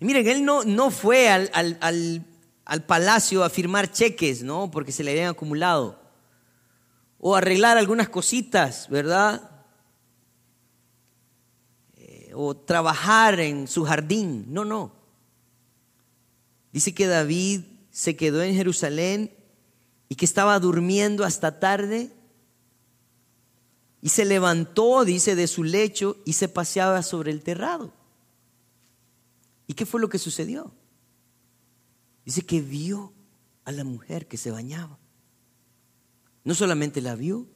Y 0.00 0.04
miren, 0.04 0.26
él 0.26 0.44
no, 0.44 0.64
no 0.64 0.90
fue 0.90 1.28
al, 1.28 1.50
al, 1.80 2.84
palacio 2.86 3.44
a 3.44 3.50
firmar 3.50 3.90
cheques, 3.90 4.42
¿no? 4.42 4.70
Porque 4.70 4.92
se 4.92 5.04
le 5.04 5.12
habían 5.12 5.30
acumulado. 5.30 6.00
O 7.18 7.34
arreglar 7.34 7.78
algunas 7.78 8.08
cositas, 8.08 8.88
¿verdad? 8.88 9.50
Eh, 11.96 12.32
o 12.34 12.56
trabajar 12.56 13.40
en 13.40 13.66
su 13.66 13.84
jardín. 13.84 14.46
No, 14.48 14.64
no. 14.64 14.97
Dice 16.72 16.94
que 16.94 17.06
David 17.06 17.62
se 17.90 18.16
quedó 18.16 18.42
en 18.42 18.54
Jerusalén 18.54 19.34
y 20.08 20.14
que 20.14 20.24
estaba 20.24 20.58
durmiendo 20.60 21.24
hasta 21.24 21.60
tarde. 21.60 22.12
Y 24.00 24.10
se 24.10 24.24
levantó, 24.24 25.04
dice, 25.04 25.34
de 25.34 25.46
su 25.46 25.64
lecho 25.64 26.16
y 26.24 26.34
se 26.34 26.48
paseaba 26.48 27.02
sobre 27.02 27.32
el 27.32 27.42
terrado. 27.42 27.92
¿Y 29.66 29.74
qué 29.74 29.84
fue 29.84 30.00
lo 30.00 30.08
que 30.08 30.18
sucedió? 30.18 30.72
Dice 32.24 32.42
que 32.42 32.60
vio 32.60 33.12
a 33.64 33.72
la 33.72 33.84
mujer 33.84 34.28
que 34.28 34.36
se 34.36 34.50
bañaba. 34.50 34.98
No 36.44 36.54
solamente 36.54 37.00
la 37.00 37.14
vio, 37.14 37.46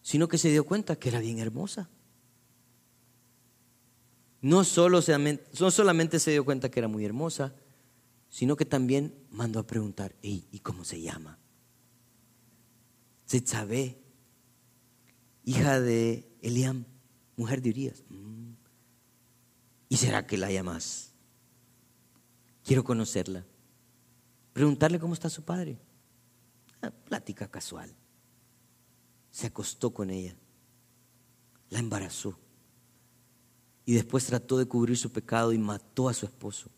sino 0.00 0.28
que 0.28 0.38
se 0.38 0.50
dio 0.50 0.64
cuenta 0.64 0.96
que 0.96 1.08
era 1.08 1.20
bien 1.20 1.38
hermosa. 1.38 1.90
No, 4.40 4.62
solo, 4.64 5.00
no 5.58 5.70
solamente 5.70 6.18
se 6.18 6.30
dio 6.30 6.44
cuenta 6.44 6.70
que 6.70 6.78
era 6.78 6.88
muy 6.88 7.04
hermosa, 7.04 7.54
sino 8.34 8.56
que 8.56 8.64
también 8.64 9.14
mandó 9.30 9.60
a 9.60 9.66
preguntar, 9.68 10.16
¿y 10.20 10.58
cómo 10.58 10.84
se 10.84 11.00
llama? 11.00 11.38
sabe 13.44 14.02
hija 15.44 15.78
de 15.78 16.36
Eliam, 16.42 16.84
mujer 17.36 17.62
de 17.62 17.70
Urias. 17.70 18.02
Mm. 18.08 18.54
¿Y 19.88 19.96
será 19.98 20.26
que 20.26 20.36
la 20.36 20.50
llamas? 20.50 21.12
Quiero 22.64 22.82
conocerla. 22.82 23.46
Preguntarle 24.52 24.98
cómo 24.98 25.14
está 25.14 25.30
su 25.30 25.44
padre. 25.44 25.78
Una 26.82 26.90
plática 26.90 27.48
casual. 27.48 27.94
Se 29.30 29.46
acostó 29.46 29.94
con 29.94 30.10
ella. 30.10 30.34
La 31.70 31.78
embarazó. 31.78 32.36
Y 33.84 33.94
después 33.94 34.26
trató 34.26 34.58
de 34.58 34.66
cubrir 34.66 34.96
su 34.98 35.12
pecado 35.12 35.52
y 35.52 35.58
mató 35.58 36.08
a 36.08 36.14
su 36.14 36.26
esposo. 36.26 36.68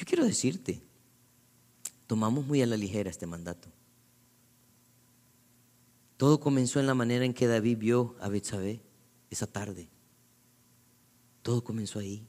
Yo 0.00 0.06
quiero 0.06 0.24
decirte, 0.24 0.80
tomamos 2.06 2.46
muy 2.46 2.62
a 2.62 2.66
la 2.66 2.78
ligera 2.78 3.10
este 3.10 3.26
mandato. 3.26 3.68
Todo 6.16 6.40
comenzó 6.40 6.80
en 6.80 6.86
la 6.86 6.94
manera 6.94 7.26
en 7.26 7.34
que 7.34 7.46
David 7.46 7.76
vio 7.76 8.16
a 8.18 8.30
Betsabé 8.30 8.80
esa 9.28 9.46
tarde. 9.46 9.90
Todo 11.42 11.62
comenzó 11.62 11.98
ahí. 11.98 12.26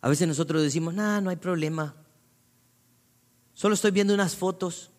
A 0.00 0.08
veces 0.08 0.26
nosotros 0.26 0.62
decimos, 0.62 0.94
nada, 0.94 1.20
no 1.20 1.28
hay 1.28 1.36
problema. 1.36 1.94
Solo 3.52 3.74
estoy 3.74 3.90
viendo 3.90 4.14
unas 4.14 4.34
fotos. 4.34 4.90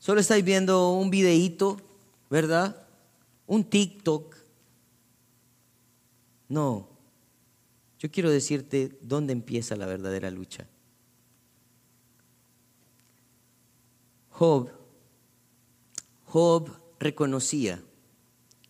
Solo 0.00 0.20
estoy 0.20 0.42
viendo 0.42 0.90
un 0.90 1.08
videíto, 1.08 1.80
¿verdad? 2.28 2.84
Un 3.46 3.62
TikTok. 3.62 4.34
No, 6.48 6.95
yo 7.98 8.10
quiero 8.10 8.30
decirte 8.30 8.98
dónde 9.00 9.32
empieza 9.32 9.76
la 9.76 9.86
verdadera 9.86 10.30
lucha. 10.30 10.68
Job, 14.30 14.70
Job 16.26 16.70
reconocía 16.98 17.82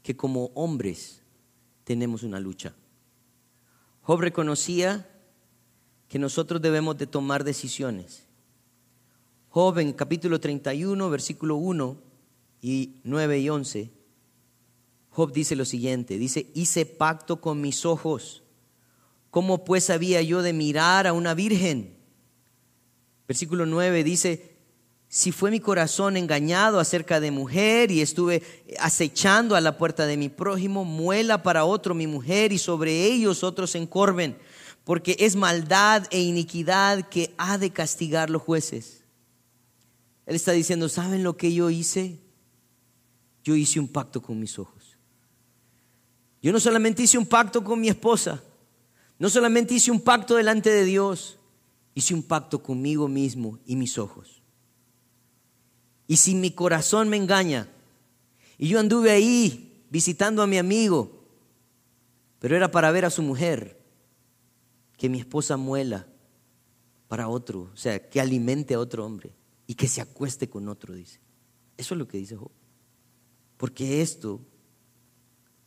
que 0.03 0.17
como 0.17 0.53
hombres 0.55 1.23
tenemos 1.83 2.23
una 2.23 2.39
lucha. 2.39 2.75
Job 4.03 4.21
reconocía 4.21 5.11
que 6.09 6.21
nosotros 6.21 6.62
debemos 6.62 6.97
de 6.97 7.09
tomar 7.09 7.43
decisiones. 7.43 8.23
Job 9.51 9.79
en 9.79 9.93
capítulo 9.93 10.39
31, 10.39 11.11
versículo 11.11 11.57
1 11.57 11.97
y 12.62 13.01
9 13.03 13.41
y 13.41 13.49
11, 13.49 13.91
Job 15.11 15.33
dice 15.33 15.57
lo 15.57 15.65
siguiente, 15.65 16.19
dice, 16.19 16.51
hice 16.55 16.87
pacto 16.87 17.41
con 17.41 17.61
mis 17.61 17.85
ojos. 17.85 18.45
¿Cómo 19.37 19.66
pues 19.66 19.90
había 19.90 20.22
yo 20.22 20.40
de 20.40 20.55
mirar 20.55 21.07
a 21.07 21.12
una 21.12 21.35
virgen? 21.35 21.94
Versículo 23.29 23.66
9 23.66 24.03
dice, 24.03 24.57
si 25.11 25.31
fue 25.31 25.51
mi 25.51 25.61
corazón 25.61 26.16
engañado 26.16 26.81
acerca 26.81 27.20
de 27.20 27.31
mujer 27.31 27.90
y 27.90 28.01
estuve 28.01 28.42
acechando 28.81 29.55
a 29.55 29.61
la 29.61 29.77
puerta 29.77 30.07
de 30.07 30.16
mi 30.16 30.31
prójimo, 30.31 30.87
muela 30.87 31.42
para 31.42 31.66
otro 31.66 31.94
mi 31.94 32.07
mujer 32.07 32.51
y 32.51 32.57
sobre 32.57 33.05
ellos 33.05 33.44
otros 33.44 33.75
encorven, 33.75 34.38
porque 34.85 35.16
es 35.18 35.37
maldad 35.37 36.07
e 36.11 36.22
iniquidad 36.22 37.07
que 37.11 37.35
ha 37.37 37.59
de 37.59 37.68
castigar 37.68 38.31
los 38.31 38.40
jueces. 38.40 39.05
Él 40.25 40.35
está 40.35 40.53
diciendo, 40.53 40.88
¿saben 40.88 41.22
lo 41.22 41.37
que 41.37 41.53
yo 41.53 41.68
hice? 41.68 42.22
Yo 43.44 43.55
hice 43.55 43.81
un 43.81 43.88
pacto 43.88 44.22
con 44.22 44.40
mis 44.40 44.59
ojos. 44.59 44.96
Yo 46.40 46.53
no 46.53 46.59
solamente 46.59 47.03
hice 47.03 47.18
un 47.18 47.27
pacto 47.27 47.62
con 47.62 47.79
mi 47.79 47.90
esposa, 47.90 48.42
no 49.19 49.31
solamente 49.31 49.75
hice 49.75 49.91
un 49.91 50.01
pacto 50.01 50.35
delante 50.35 50.71
de 50.71 50.85
Dios, 50.85 51.39
hice 51.95 52.15
un 52.15 52.23
pacto 52.23 52.63
conmigo 52.63 53.09
mismo 53.09 53.59
y 53.65 53.77
mis 53.77 53.99
ojos. 53.99 54.43
Y 56.07 56.17
si 56.17 56.35
mi 56.35 56.51
corazón 56.51 57.09
me 57.09 57.17
engaña, 57.17 57.69
y 58.59 58.69
yo 58.69 58.79
anduve 58.79 59.11
ahí 59.11 59.85
visitando 59.91 60.43
a 60.43 60.47
mi 60.47 60.59
amigo, 60.59 61.25
pero 62.39 62.57
era 62.57 62.71
para 62.71 62.91
ver 62.91 63.05
a 63.05 63.11
su 63.11 63.23
mujer, 63.23 63.83
que 64.97 65.09
mi 65.09 65.19
esposa 65.19 65.57
muela 65.57 66.07
para 67.09 67.29
otro, 67.29 67.71
o 67.73 67.77
sea, 67.77 68.09
que 68.09 68.21
alimente 68.21 68.75
a 68.75 68.79
otro 68.79 69.05
hombre 69.05 69.33
y 69.67 69.75
que 69.75 69.89
se 69.89 70.01
acueste 70.01 70.49
con 70.49 70.69
otro, 70.69 70.95
dice. 70.95 71.21
Eso 71.77 71.95
es 71.95 71.99
lo 71.99 72.09
que 72.09 72.19
dice 72.19 72.37
Job. 72.37 72.51
Porque 73.57 74.01
esto 74.01 74.41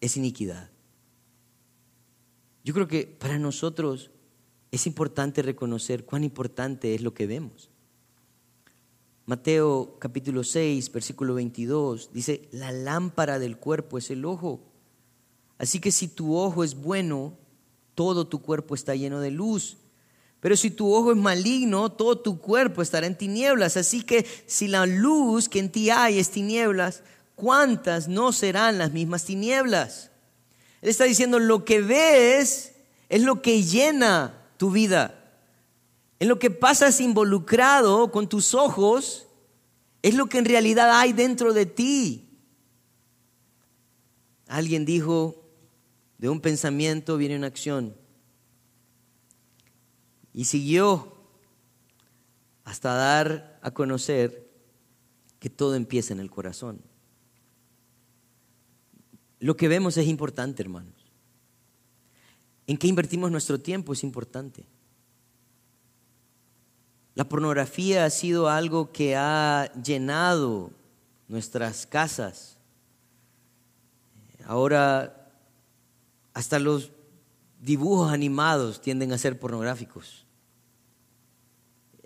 es 0.02 0.18
iniquidad. 0.18 0.70
Yo 2.63 2.74
creo 2.74 2.88
que 2.88 3.06
para 3.06 3.39
nosotros 3.39 4.12
es 4.72 4.86
importante 4.88 5.41
reconocer 5.41 6.06
cuán 6.06 6.24
importante 6.24 6.93
es 6.93 7.02
lo 7.02 7.13
que 7.13 7.28
vemos. 7.28 7.69
Mateo 9.26 9.98
capítulo 10.00 10.43
6, 10.43 10.91
versículo 10.91 11.36
22 11.36 12.12
dice, 12.12 12.50
la 12.52 12.72
lámpara 12.72 13.38
del 13.38 13.58
cuerpo 13.58 13.98
es 13.98 14.10
el 14.10 14.26
ojo. 14.26 14.60
Así 15.58 15.80
que 15.80 15.91
si 15.91 16.08
tu 16.08 16.36
ojo 16.36 16.63
es 16.63 16.76
bueno, 16.76 17.38
todo 17.95 18.28
tu 18.28 18.41
cuerpo 18.41 18.76
está 18.76 18.95
lleno 18.95 19.19
de 19.19 19.30
luz. 19.30 19.78
Pero 20.39 20.56
si 20.56 20.72
tu 20.72 20.93
ojo 20.93 21.12
es 21.12 21.17
maligno, 21.17 21.91
todo 21.91 22.17
tu 22.17 22.39
cuerpo 22.39 22.82
estará 22.82 23.08
en 23.08 23.17
tinieblas. 23.17 23.78
Así 23.78 24.04
que 24.04 24.26
si 24.45 24.67
la 24.67 24.86
luz 24.86 25.50
que 25.50 25.60
en 25.60 25.72
ti 25.72 25.89
hay 25.89 26.17
es 26.17 26.32
tinieblas, 26.32 27.04
¿cuántas 27.36 28.08
no 28.08 28.32
serán 28.32 28.78
las 28.78 28.93
mismas 28.93 29.26
tinieblas? 29.26 30.12
Él 30.82 30.89
está 30.89 31.04
diciendo, 31.04 31.39
lo 31.39 31.65
que 31.65 31.82
ves 31.82 32.74
es 33.10 33.22
lo 33.24 33.42
que 33.42 33.63
llena 33.63 34.48
tu 34.58 34.72
vida. 34.72 35.15
En 36.20 36.28
lo 36.28 36.39
que 36.39 36.52
pasas 36.52 37.00
involucrado 37.02 38.12
con 38.12 38.28
tus 38.28 38.54
ojos 38.54 39.28
es 40.02 40.15
lo 40.15 40.28
que 40.28 40.38
en 40.38 40.46
realidad 40.46 41.00
hay 41.00 41.13
dentro 41.13 41.54
de 41.54 41.65
ti. 41.65 42.30
Alguien 44.48 44.86
dijo, 44.86 45.44
de 46.18 46.30
un 46.30 46.42
pensamiento 46.42 47.18
viene 47.18 47.38
una 47.38 47.48
acción. 47.48 47.96
Y 50.34 50.46
siguió 50.46 51.18
hasta 52.63 52.94
dar 52.94 53.60
a 53.62 53.72
conocer 53.72 54.50
que 55.39 55.50
todo 55.50 55.76
empieza 55.76 56.13
en 56.13 56.20
el 56.20 56.30
corazón. 56.30 56.82
Lo 59.39 59.56
que 59.56 59.67
vemos 59.67 59.97
es 59.97 60.08
importante, 60.08 60.62
hermanos. 60.62 60.93
En 62.67 62.78
qué 62.78 62.88
invertimos 62.88 63.32
nuestro 63.32 63.60
tiempo 63.60 63.93
es 63.93 64.04
importante. 64.04 64.65
La 67.15 67.28
pornografía 67.28 68.06
ha 68.06 68.10
sido 68.10 68.47
algo 68.47 68.91
que 68.91 69.15
ha 69.15 69.71
llenado 69.73 70.71
nuestras 71.28 71.86
casas. 71.86 72.58
Ahora, 74.45 75.32
hasta 76.34 76.60
los 76.60 76.91
dibujos 77.60 78.12
animados 78.12 78.82
tienden 78.82 79.12
a 79.12 79.17
ser 79.17 79.39
pornográficos. 79.39 80.25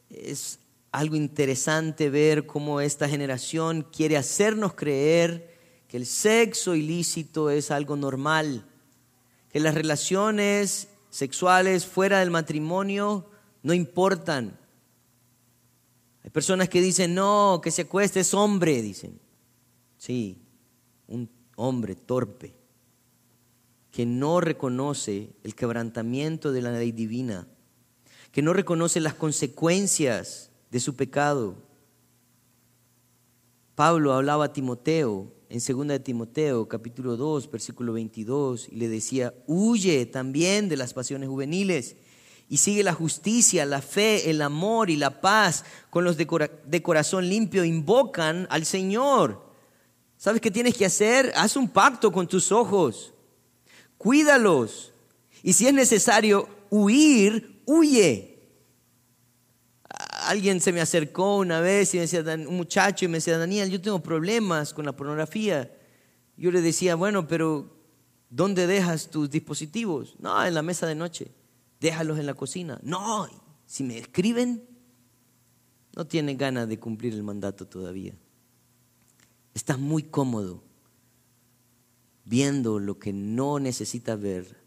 Es 0.10 0.60
algo 0.92 1.16
interesante 1.16 2.10
ver 2.10 2.46
cómo 2.46 2.82
esta 2.82 3.10
generación 3.10 3.88
quiere 3.92 4.18
hacernos 4.18 4.74
creer 4.74 5.53
que 5.94 5.98
el 5.98 6.08
sexo 6.08 6.74
ilícito 6.74 7.52
es 7.52 7.70
algo 7.70 7.96
normal, 7.96 8.66
que 9.52 9.60
las 9.60 9.76
relaciones 9.76 10.88
sexuales 11.12 11.86
fuera 11.86 12.22
del 12.22 12.32
matrimonio 12.32 13.30
no 13.62 13.76
importan. 13.76 14.58
Hay 16.24 16.32
personas 16.32 16.68
que 16.68 16.82
dicen, 16.82 17.14
no, 17.14 17.62
que 17.64 17.70
se 17.70 17.84
acueste 17.84 18.22
es 18.22 18.34
hombre, 18.34 18.82
dicen. 18.82 19.20
Sí, 20.00 20.42
un 21.06 21.30
hombre 21.58 21.94
torpe, 21.94 22.56
que 23.92 24.08
no 24.08 24.42
reconoce 24.42 25.30
el 25.44 25.54
quebrantamiento 25.54 26.52
de 26.52 26.62
la 26.64 26.72
ley 26.72 26.92
divina, 26.92 27.48
que 28.32 28.42
no 28.42 28.52
reconoce 28.52 29.00
las 29.00 29.14
consecuencias 29.14 30.50
de 30.72 30.80
su 30.80 30.96
pecado. 30.96 31.56
Pablo 33.76 34.14
hablaba 34.14 34.46
a 34.46 34.54
Timoteo 34.54 35.32
en 35.54 35.60
2 35.60 35.88
de 35.88 36.00
Timoteo 36.00 36.68
capítulo 36.68 37.16
2 37.16 37.52
versículo 37.52 37.94
22 37.94 38.70
y 38.72 38.76
le 38.78 38.90
decía, 38.90 39.36
huye 39.46 40.08
también 40.08 40.68
de 40.68 40.78
las 40.78 40.96
pasiones 40.96 41.30
juveniles 41.30 41.96
y 42.50 42.58
sigue 42.58 42.82
la 42.82 42.94
justicia, 42.94 43.64
la 43.68 43.84
fe, 43.84 44.32
el 44.32 44.42
amor 44.42 44.90
y 44.90 44.96
la 44.96 45.22
paz 45.22 45.64
con 45.92 46.06
los 46.06 46.18
de, 46.18 46.82
corazón 46.82 47.30
limpio, 47.30 47.64
invocan 47.64 48.48
al 48.50 48.66
Señor. 48.66 49.46
¿Sabes 50.18 50.42
qué 50.42 50.50
tienes 50.50 50.76
que 50.76 50.88
hacer? 50.88 51.32
Haz 51.36 51.56
un 51.56 51.70
pacto 51.70 52.12
con 52.12 52.28
tus 52.28 52.52
ojos, 52.52 53.14
cuídalos 54.00 54.92
y 55.44 55.54
si 55.54 55.68
es 55.68 55.74
necesario 55.76 56.50
huir, 56.72 57.62
huye 57.68 58.33
alguien 60.34 60.60
se 60.60 60.74
me 60.74 60.82
acercó 60.82 61.38
una 61.38 61.62
vez 61.62 61.94
y 61.94 61.98
me 61.98 62.08
decía, 62.08 62.24
un 62.48 62.58
muchacho 62.58 63.06
y 63.06 63.08
me 63.08 63.18
decía, 63.18 63.38
Daniel, 63.38 63.70
yo 63.70 63.80
tengo 63.80 64.02
problemas 64.02 64.74
con 64.74 64.86
la 64.86 64.96
pornografía. 64.96 65.72
Yo 66.36 66.52
le 66.52 66.62
decía, 66.62 66.96
bueno, 66.96 67.28
pero 67.28 67.78
¿dónde 68.30 68.66
dejas 68.68 69.10
tus 69.10 69.30
dispositivos? 69.30 70.16
No, 70.20 70.44
en 70.44 70.54
la 70.54 70.64
mesa 70.64 70.88
de 70.88 70.96
noche. 70.96 71.32
Déjalos 71.80 72.18
en 72.18 72.26
la 72.26 72.34
cocina. 72.34 72.80
No, 72.82 73.28
si 73.68 73.84
me 73.84 73.98
escriben, 73.98 74.64
no 75.96 76.08
tiene 76.08 76.34
ganas 76.34 76.68
de 76.68 76.80
cumplir 76.80 77.14
el 77.14 77.24
mandato 77.24 77.68
todavía. 77.68 78.16
Estás 79.54 79.78
muy 79.78 80.04
cómodo 80.04 80.64
viendo 82.26 82.80
lo 82.80 82.98
que 82.98 83.14
no 83.14 83.60
necesitas 83.60 84.20
ver, 84.20 84.58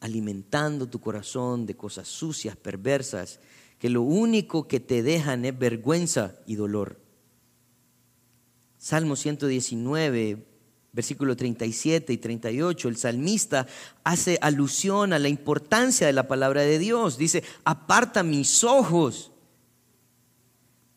alimentando 0.00 0.86
tu 0.86 1.00
corazón 1.00 1.64
de 1.64 1.76
cosas 1.76 2.08
sucias, 2.08 2.56
perversas, 2.56 3.40
que 3.84 3.90
lo 3.90 4.00
único 4.00 4.66
que 4.66 4.80
te 4.80 5.02
dejan 5.02 5.44
es 5.44 5.58
vergüenza 5.58 6.36
y 6.46 6.54
dolor. 6.54 6.98
Salmo 8.78 9.14
119, 9.14 10.46
versículo 10.90 11.36
37 11.36 12.10
y 12.10 12.16
38, 12.16 12.88
el 12.88 12.96
salmista 12.96 13.66
hace 14.02 14.38
alusión 14.40 15.12
a 15.12 15.18
la 15.18 15.28
importancia 15.28 16.06
de 16.06 16.14
la 16.14 16.26
palabra 16.26 16.62
de 16.62 16.78
Dios. 16.78 17.18
Dice, 17.18 17.44
aparta 17.62 18.22
mis 18.22 18.64
ojos, 18.64 19.32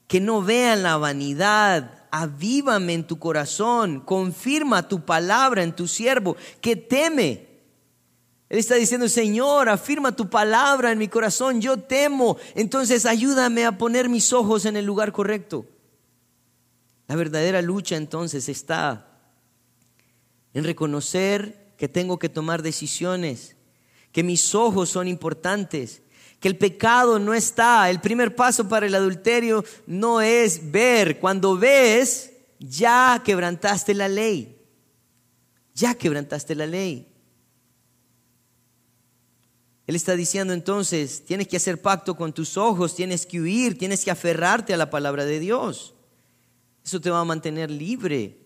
que 0.08 0.22
no 0.22 0.42
vean 0.42 0.82
la 0.82 0.96
vanidad, 0.96 2.08
avívame 2.10 2.94
en 2.94 3.06
tu 3.06 3.20
corazón, 3.20 4.00
confirma 4.00 4.88
tu 4.88 5.04
palabra 5.04 5.62
en 5.62 5.76
tu 5.76 5.90
siervo, 5.90 6.38
que 6.62 6.78
teme 6.78 7.47
él 8.50 8.60
está 8.60 8.76
diciendo, 8.76 9.10
Señor, 9.10 9.68
afirma 9.68 10.16
tu 10.16 10.30
palabra 10.30 10.92
en 10.92 10.98
mi 10.98 11.10
corazón, 11.10 11.60
yo 11.60 11.78
temo, 11.78 12.38
entonces 12.56 13.06
ayúdame 13.06 13.66
a 13.66 13.78
poner 13.78 14.08
mis 14.08 14.32
ojos 14.32 14.66
en 14.66 14.78
el 14.78 14.86
lugar 14.86 15.12
correcto. 15.12 15.66
La 17.08 17.16
verdadera 17.16 17.62
lucha 17.62 17.96
entonces 17.96 18.48
está 18.48 19.20
en 20.54 20.64
reconocer 20.64 21.74
que 21.78 21.90
tengo 21.90 22.20
que 22.20 22.30
tomar 22.30 22.62
decisiones, 22.62 23.56
que 24.12 24.24
mis 24.24 24.56
ojos 24.56 24.90
son 24.90 25.08
importantes, 25.08 26.02
que 26.40 26.48
el 26.48 26.58
pecado 26.58 27.20
no 27.20 27.34
está. 27.34 27.90
El 27.90 28.00
primer 28.00 28.36
paso 28.36 28.68
para 28.68 28.86
el 28.86 28.96
adulterio 28.96 29.64
no 29.86 30.22
es 30.22 30.72
ver. 30.72 31.20
Cuando 31.20 31.58
ves, 31.58 32.32
ya 32.60 33.22
quebrantaste 33.24 33.94
la 33.94 34.08
ley. 34.08 34.58
Ya 35.74 35.96
quebrantaste 35.96 36.56
la 36.56 36.66
ley. 36.66 37.17
Él 39.88 39.96
está 39.96 40.18
diciendo 40.18 40.54
entonces, 40.54 41.24
tienes 41.24 41.48
que 41.48 41.56
hacer 41.56 41.82
pacto 41.82 42.16
con 42.16 42.34
tus 42.34 42.58
ojos, 42.58 42.94
tienes 42.94 43.26
que 43.26 43.40
huir, 43.40 43.78
tienes 43.78 44.04
que 44.04 44.12
aferrarte 44.12 44.74
a 44.74 44.78
la 44.78 44.90
palabra 44.90 45.24
de 45.24 45.40
Dios. 45.40 45.94
Eso 46.86 47.00
te 47.00 47.10
va 47.10 47.22
a 47.22 47.26
mantener 47.26 47.72
libre. 47.72 48.38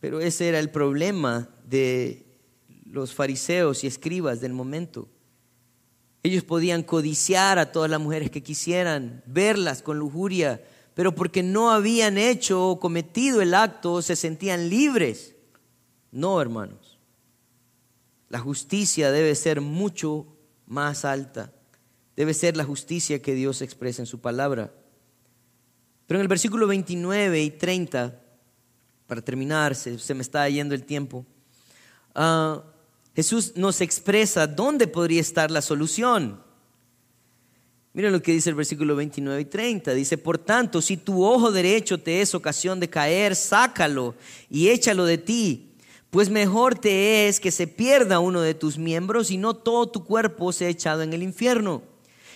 Pero 0.00 0.20
ese 0.20 0.48
era 0.48 0.58
el 0.58 0.70
problema 0.70 1.48
de 1.64 2.26
los 2.84 3.14
fariseos 3.14 3.84
y 3.84 3.86
escribas 3.86 4.40
del 4.40 4.52
momento. 4.52 5.08
Ellos 6.24 6.42
podían 6.42 6.82
codiciar 6.82 7.60
a 7.60 7.70
todas 7.70 7.90
las 7.90 8.00
mujeres 8.00 8.30
que 8.30 8.42
quisieran, 8.42 9.22
verlas 9.26 9.82
con 9.82 9.98
lujuria, 9.98 10.64
pero 10.94 11.14
porque 11.14 11.42
no 11.44 11.70
habían 11.70 12.18
hecho 12.18 12.68
o 12.68 12.80
cometido 12.80 13.40
el 13.40 13.54
acto 13.54 14.02
se 14.02 14.16
sentían 14.16 14.68
libres. 14.68 15.34
No, 16.10 16.40
hermanos. 16.40 16.83
La 18.34 18.40
justicia 18.40 19.12
debe 19.12 19.32
ser 19.36 19.60
mucho 19.60 20.26
más 20.66 21.04
alta. 21.04 21.52
Debe 22.16 22.34
ser 22.34 22.56
la 22.56 22.64
justicia 22.64 23.22
que 23.22 23.32
Dios 23.32 23.62
expresa 23.62 24.02
en 24.02 24.06
su 24.06 24.20
palabra. 24.20 24.74
Pero 26.08 26.18
en 26.18 26.22
el 26.22 26.26
versículo 26.26 26.66
29 26.66 27.40
y 27.40 27.50
30, 27.52 28.20
para 29.06 29.22
terminar, 29.22 29.76
se, 29.76 30.14
me 30.14 30.22
está 30.22 30.48
yendo 30.48 30.74
el 30.74 30.82
tiempo, 30.82 31.24
uh, 32.16 32.58
Jesús 33.14 33.52
nos 33.54 33.80
expresa 33.80 34.48
dónde 34.48 34.88
podría 34.88 35.20
estar 35.20 35.52
la 35.52 35.62
solución. 35.62 36.42
Miren 37.92 38.10
lo 38.10 38.20
que 38.20 38.32
dice 38.32 38.50
el 38.50 38.56
versículo 38.56 38.96
29 38.96 39.42
y 39.42 39.44
30. 39.44 39.94
Dice, 39.94 40.18
por 40.18 40.38
tanto, 40.38 40.82
si 40.82 40.96
tu 40.96 41.24
ojo 41.24 41.52
derecho 41.52 42.00
te 42.00 42.20
es 42.20 42.34
ocasión 42.34 42.80
de 42.80 42.90
caer, 42.90 43.36
sácalo 43.36 44.16
y 44.50 44.70
échalo 44.70 45.04
de 45.04 45.18
ti, 45.18 45.73
pues 46.14 46.30
mejor 46.30 46.76
te 46.76 47.26
es 47.26 47.40
que 47.40 47.50
se 47.50 47.66
pierda 47.66 48.20
uno 48.20 48.40
de 48.40 48.54
tus 48.54 48.78
miembros 48.78 49.32
y 49.32 49.36
no 49.36 49.52
todo 49.54 49.88
tu 49.88 50.04
cuerpo 50.04 50.52
sea 50.52 50.68
echado 50.68 51.02
en 51.02 51.12
el 51.12 51.24
infierno. 51.24 51.82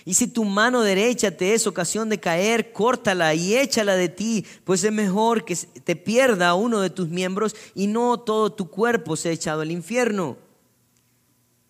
Y 0.03 0.15
si 0.15 0.27
tu 0.27 0.43
mano 0.43 0.81
derecha 0.81 1.31
te 1.31 1.53
es 1.53 1.65
ocasión 1.65 2.09
de 2.09 2.19
caer, 2.19 2.73
córtala 2.73 3.33
y 3.35 3.55
échala 3.55 3.95
de 3.95 4.09
ti, 4.09 4.45
pues 4.65 4.83
es 4.83 4.91
mejor 4.91 5.45
que 5.45 5.55
te 5.55 5.95
pierda 5.95 6.55
uno 6.55 6.81
de 6.81 6.89
tus 6.89 7.07
miembros 7.07 7.55
y 7.73 7.87
no 7.87 8.19
todo 8.19 8.51
tu 8.51 8.69
cuerpo 8.69 9.15
sea 9.15 9.31
echado 9.31 9.61
al 9.61 9.71
infierno. 9.71 10.35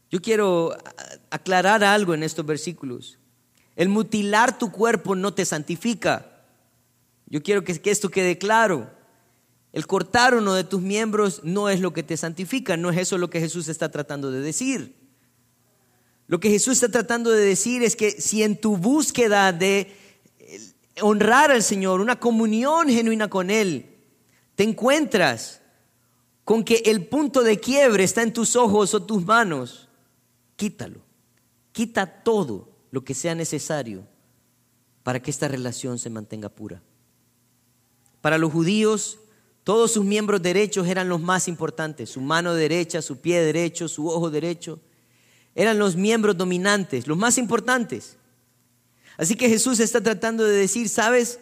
Yo 0.09 0.19
quiero 0.19 0.75
aclarar 1.29 1.83
algo 1.83 2.15
en 2.15 2.23
estos 2.23 2.43
versículos. 2.43 3.19
El 3.75 3.89
mutilar 3.89 4.57
tu 4.57 4.71
cuerpo 4.71 5.15
no 5.15 5.35
te 5.35 5.45
santifica. 5.45 6.25
Yo 7.27 7.43
quiero 7.43 7.63
que, 7.63 7.79
esto 7.83 8.09
quede 8.09 8.39
claro. 8.39 8.89
El 9.71 9.85
cortar 9.85 10.35
uno 10.35 10.53
de 10.53 10.63
tus 10.63 10.81
miembros 10.81 11.41
no 11.43 11.69
es 11.69 11.79
lo 11.79 11.93
que 11.93 12.03
te 12.03 12.17
santifica, 12.17 12.75
no 12.75 12.89
es 12.89 12.97
eso 12.97 13.17
lo 13.17 13.29
que 13.29 13.39
Jesús 13.39 13.67
está 13.67 13.89
tratando 13.89 14.31
de 14.31 14.41
decir. 14.41 14.95
Lo 16.27 16.39
que 16.39 16.49
Jesús 16.49 16.73
está 16.73 16.89
tratando 16.89 17.31
de 17.31 17.43
decir 17.43 17.83
es 17.83 17.95
que 17.95 18.11
si 18.11 18.43
en 18.43 18.59
tu 18.59 18.77
búsqueda 18.77 19.51
de 19.51 19.95
honrar 21.01 21.51
al 21.51 21.63
Señor, 21.63 22.01
una 22.01 22.19
comunión 22.19 22.89
genuina 22.89 23.29
con 23.29 23.49
Él, 23.49 23.97
te 24.55 24.63
encuentras 24.63 25.61
con 26.43 26.63
que 26.63 26.83
el 26.85 27.07
punto 27.07 27.43
de 27.43 27.59
quiebre 27.59 28.03
está 28.03 28.23
en 28.23 28.33
tus 28.33 28.55
ojos 28.55 28.93
o 28.93 29.03
tus 29.03 29.25
manos, 29.25 29.87
quítalo. 30.55 31.01
Quita 31.71 32.23
todo 32.23 32.69
lo 32.91 33.03
que 33.03 33.13
sea 33.13 33.35
necesario 33.35 34.07
para 35.03 35.21
que 35.21 35.31
esta 35.31 35.47
relación 35.47 35.99
se 35.99 36.09
mantenga 36.09 36.49
pura. 36.49 36.81
Para 38.21 38.37
los 38.37 38.51
judíos, 38.51 39.19
todos 39.69 39.91
sus 39.91 40.03
miembros 40.03 40.41
derechos 40.41 40.87
eran 40.87 41.09
los 41.09 41.21
más 41.21 41.47
importantes. 41.47 42.09
Su 42.09 42.21
mano 42.21 42.55
derecha, 42.55 43.03
su 43.03 43.21
pie 43.21 43.39
derecho, 43.39 43.87
su 43.87 44.07
ojo 44.09 44.31
derecho. 44.31 44.79
Eran 45.53 45.77
los 45.77 45.95
miembros 45.95 46.35
dominantes, 46.35 47.05
los 47.05 47.19
más 47.19 47.37
importantes. 47.37 48.17
Así 49.15 49.35
que 49.35 49.47
Jesús 49.47 49.79
está 49.79 50.01
tratando 50.01 50.43
de 50.43 50.57
decir, 50.57 50.89
¿sabes? 50.89 51.39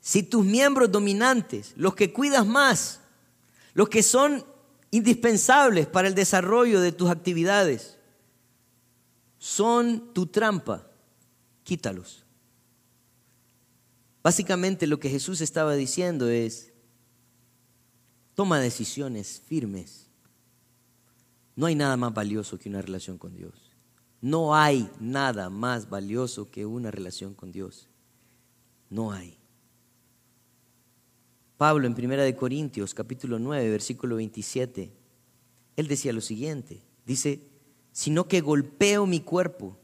Si 0.00 0.22
tus 0.22 0.44
miembros 0.44 0.92
dominantes, 0.92 1.72
los 1.76 1.94
que 1.94 2.12
cuidas 2.12 2.46
más, 2.46 3.00
los 3.72 3.88
que 3.88 4.02
son 4.02 4.44
indispensables 4.90 5.86
para 5.86 6.08
el 6.08 6.14
desarrollo 6.14 6.82
de 6.82 6.92
tus 6.92 7.08
actividades 7.08 7.96
son 9.38 10.12
tu 10.12 10.26
trampa, 10.26 10.86
quítalos. 11.64 12.26
Básicamente 14.22 14.86
lo 14.86 15.00
que 15.00 15.08
Jesús 15.08 15.40
estaba 15.40 15.74
diciendo 15.74 16.28
es, 16.28 16.72
toma 18.34 18.60
decisiones 18.60 19.42
firmes. 19.46 20.08
No 21.56 21.66
hay 21.66 21.74
nada 21.74 21.96
más 21.96 22.12
valioso 22.12 22.58
que 22.58 22.68
una 22.68 22.82
relación 22.82 23.18
con 23.18 23.34
Dios. 23.34 23.70
No 24.20 24.54
hay 24.54 24.90
nada 25.00 25.48
más 25.48 25.88
valioso 25.88 26.50
que 26.50 26.66
una 26.66 26.90
relación 26.90 27.34
con 27.34 27.52
Dios. 27.52 27.88
No 28.90 29.12
hay. 29.12 29.38
Pablo 31.56 31.86
en 31.86 31.94
Primera 31.94 32.22
de 32.22 32.36
Corintios 32.36 32.94
capítulo 32.94 33.38
9 33.38 33.70
versículo 33.70 34.16
27, 34.16 34.92
él 35.76 35.88
decía 35.88 36.12
lo 36.12 36.22
siguiente, 36.22 36.82
dice, 37.04 37.42
sino 37.92 38.28
que 38.28 38.40
golpeo 38.40 39.04
mi 39.04 39.20
cuerpo 39.20 39.78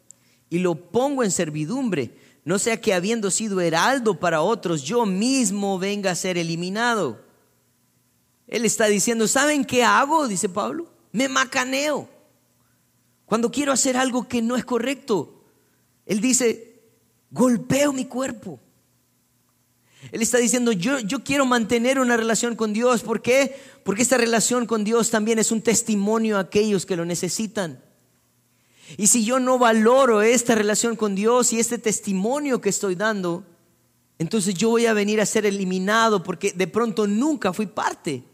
y 0.48 0.60
lo 0.60 0.74
pongo 0.90 1.22
en 1.22 1.30
servidumbre, 1.30 2.16
no 2.46 2.60
sea 2.60 2.80
que 2.80 2.94
habiendo 2.94 3.32
sido 3.32 3.60
heraldo 3.60 4.20
para 4.20 4.40
otros, 4.40 4.84
yo 4.84 5.04
mismo 5.04 5.80
venga 5.80 6.12
a 6.12 6.14
ser 6.14 6.38
eliminado. 6.38 7.20
Él 8.46 8.64
está 8.64 8.86
diciendo, 8.86 9.26
¿saben 9.26 9.64
qué 9.64 9.82
hago? 9.82 10.28
Dice 10.28 10.48
Pablo, 10.48 10.88
me 11.10 11.28
macaneo. 11.28 12.08
Cuando 13.24 13.50
quiero 13.50 13.72
hacer 13.72 13.96
algo 13.96 14.28
que 14.28 14.42
no 14.42 14.54
es 14.54 14.64
correcto, 14.64 15.42
él 16.06 16.20
dice, 16.20 16.84
golpeo 17.32 17.92
mi 17.92 18.04
cuerpo. 18.04 18.60
Él 20.12 20.22
está 20.22 20.38
diciendo, 20.38 20.70
yo, 20.70 21.00
yo 21.00 21.24
quiero 21.24 21.46
mantener 21.46 21.98
una 21.98 22.16
relación 22.16 22.54
con 22.54 22.72
Dios. 22.72 23.02
¿Por 23.02 23.22
qué? 23.22 23.60
Porque 23.82 24.02
esta 24.02 24.18
relación 24.18 24.66
con 24.66 24.84
Dios 24.84 25.10
también 25.10 25.40
es 25.40 25.50
un 25.50 25.62
testimonio 25.62 26.36
a 26.36 26.42
aquellos 26.42 26.86
que 26.86 26.94
lo 26.94 27.04
necesitan. 27.04 27.82
Y 28.96 29.08
si 29.08 29.24
yo 29.24 29.38
no 29.40 29.58
valoro 29.58 30.22
esta 30.22 30.54
relación 30.54 30.96
con 30.96 31.14
Dios 31.14 31.52
y 31.52 31.58
este 31.58 31.78
testimonio 31.78 32.60
que 32.60 32.68
estoy 32.68 32.94
dando, 32.94 33.44
entonces 34.18 34.54
yo 34.54 34.70
voy 34.70 34.86
a 34.86 34.94
venir 34.94 35.20
a 35.20 35.26
ser 35.26 35.44
eliminado 35.44 36.22
porque 36.22 36.52
de 36.52 36.66
pronto 36.66 37.06
nunca 37.06 37.52
fui 37.52 37.66
parte. 37.66 38.24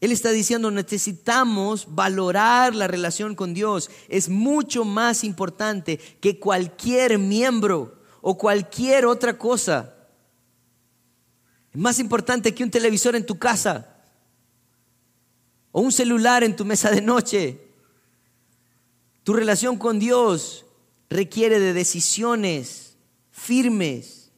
Él 0.00 0.12
está 0.12 0.30
diciendo, 0.30 0.70
necesitamos 0.70 1.94
valorar 1.94 2.74
la 2.74 2.86
relación 2.86 3.34
con 3.34 3.52
Dios. 3.52 3.90
Es 4.08 4.28
mucho 4.28 4.84
más 4.84 5.24
importante 5.24 5.98
que 6.20 6.38
cualquier 6.38 7.18
miembro 7.18 7.98
o 8.20 8.38
cualquier 8.38 9.06
otra 9.06 9.36
cosa. 9.36 9.94
Es 11.72 11.80
más 11.80 11.98
importante 11.98 12.54
que 12.54 12.62
un 12.62 12.70
televisor 12.70 13.16
en 13.16 13.26
tu 13.26 13.38
casa 13.38 13.96
o 15.72 15.80
un 15.80 15.90
celular 15.92 16.44
en 16.44 16.54
tu 16.54 16.64
mesa 16.64 16.90
de 16.90 17.00
noche. 17.00 17.67
Tu 19.28 19.34
relación 19.34 19.76
con 19.76 19.98
Dios 19.98 20.64
requiere 21.10 21.60
de 21.60 21.74
decisiones 21.74 22.96
firmes. 23.30 24.32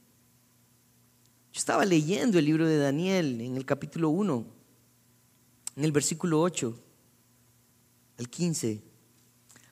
Yo 1.52 1.60
estaba 1.60 1.84
leyendo 1.84 2.40
el 2.40 2.44
libro 2.44 2.66
de 2.66 2.76
Daniel 2.76 3.40
en 3.40 3.56
el 3.56 3.64
capítulo 3.64 4.08
1, 4.08 4.46
en 5.76 5.84
el 5.84 5.92
versículo 5.92 6.40
8 6.42 6.76
al 8.18 8.28
15. 8.28 8.82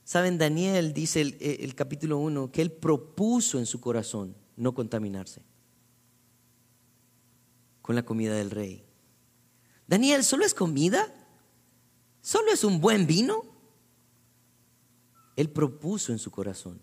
Saben, 0.04 0.38
Daniel 0.38 0.94
dice 0.94 1.20
el, 1.22 1.36
eh, 1.40 1.72
capítulo 1.74 2.18
1 2.18 2.52
que 2.52 2.62
él 2.62 2.70
propuso 2.70 3.58
en 3.58 3.66
su 3.66 3.80
corazón 3.80 4.36
no 4.54 4.72
contaminarse 4.72 5.42
con 7.82 7.96
la 7.96 8.04
comida 8.04 8.36
del 8.36 8.52
rey. 8.52 8.84
Daniel, 9.88 10.22
¿solo 10.22 10.44
es 10.44 10.54
comida? 10.54 11.12
¿Solo 12.22 12.52
es 12.52 12.62
un 12.62 12.80
buen 12.80 13.08
vino? 13.08 13.47
Él 15.38 15.48
propuso 15.50 16.10
en 16.10 16.18
su 16.18 16.32
corazón. 16.32 16.80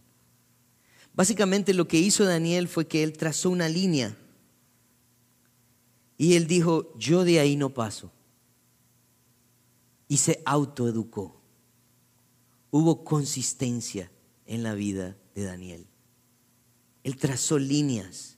Básicamente 1.13 1.73
lo 1.73 1.87
que 1.87 1.99
hizo 1.99 2.23
Daniel 2.23 2.69
fue 2.69 2.87
que 2.87 3.03
él 3.03 3.13
trazó 3.13 3.49
una 3.49 3.67
línea 3.67 4.17
y 6.17 6.35
él 6.35 6.47
dijo, 6.47 6.97
yo 6.97 7.25
de 7.25 7.41
ahí 7.41 7.57
no 7.57 7.73
paso. 7.73 8.13
Y 10.07 10.17
se 10.17 10.41
autoeducó 10.45 11.41
hubo 12.71 13.03
consistencia 13.03 14.09
en 14.45 14.63
la 14.63 14.73
vida 14.73 15.17
de 15.33 15.43
Daniel. 15.43 15.87
Él 17.03 17.17
trazó 17.17 17.59
líneas 17.59 18.37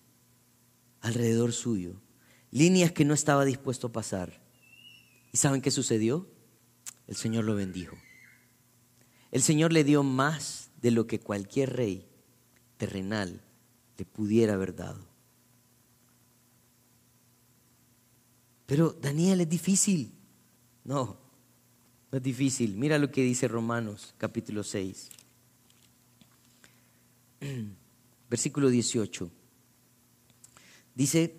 alrededor 1.01 1.53
suyo, 1.53 2.01
líneas 2.49 2.91
que 2.91 3.05
no 3.05 3.13
estaba 3.13 3.45
dispuesto 3.45 3.87
a 3.87 3.91
pasar. 3.91 4.41
¿Y 5.31 5.37
saben 5.37 5.61
qué 5.61 5.69
sucedió? 5.69 6.27
El 7.05 7.15
Señor 7.15 7.45
lo 7.45 7.53
bendijo. 7.53 7.97
El 9.31 9.41
Señor 9.41 9.73
le 9.73 9.83
dio 9.83 10.03
más 10.03 10.69
de 10.81 10.91
lo 10.91 11.07
que 11.07 11.19
cualquier 11.19 11.73
rey 11.73 12.07
terrenal 12.77 13.41
le 13.97 14.05
pudiera 14.05 14.53
haber 14.53 14.75
dado. 14.75 15.05
Pero 18.65 18.91
Daniel 18.91 19.41
es 19.41 19.49
difícil. 19.49 20.13
No, 20.83 21.17
no 22.11 22.17
es 22.17 22.23
difícil. 22.23 22.75
Mira 22.77 22.97
lo 22.97 23.11
que 23.11 23.21
dice 23.21 23.47
Romanos 23.47 24.13
capítulo 24.17 24.63
6. 24.63 25.09
Versículo 28.29 28.69
18. 28.69 29.31
Dice, 30.95 31.35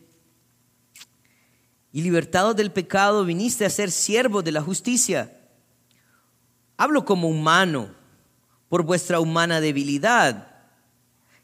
y 1.93 2.03
libertados 2.03 2.55
del 2.57 2.72
pecado 2.72 3.24
viniste 3.24 3.64
a 3.64 3.70
ser 3.70 3.91
siervos 3.91 4.45
de 4.45 4.53
la 4.53 4.62
justicia. 4.62 5.38
Hablo 6.78 7.04
como 7.04 7.28
humano, 7.28 7.90
por 8.68 8.84
vuestra 8.84 9.18
humana 9.18 9.60
debilidad, 9.60 10.48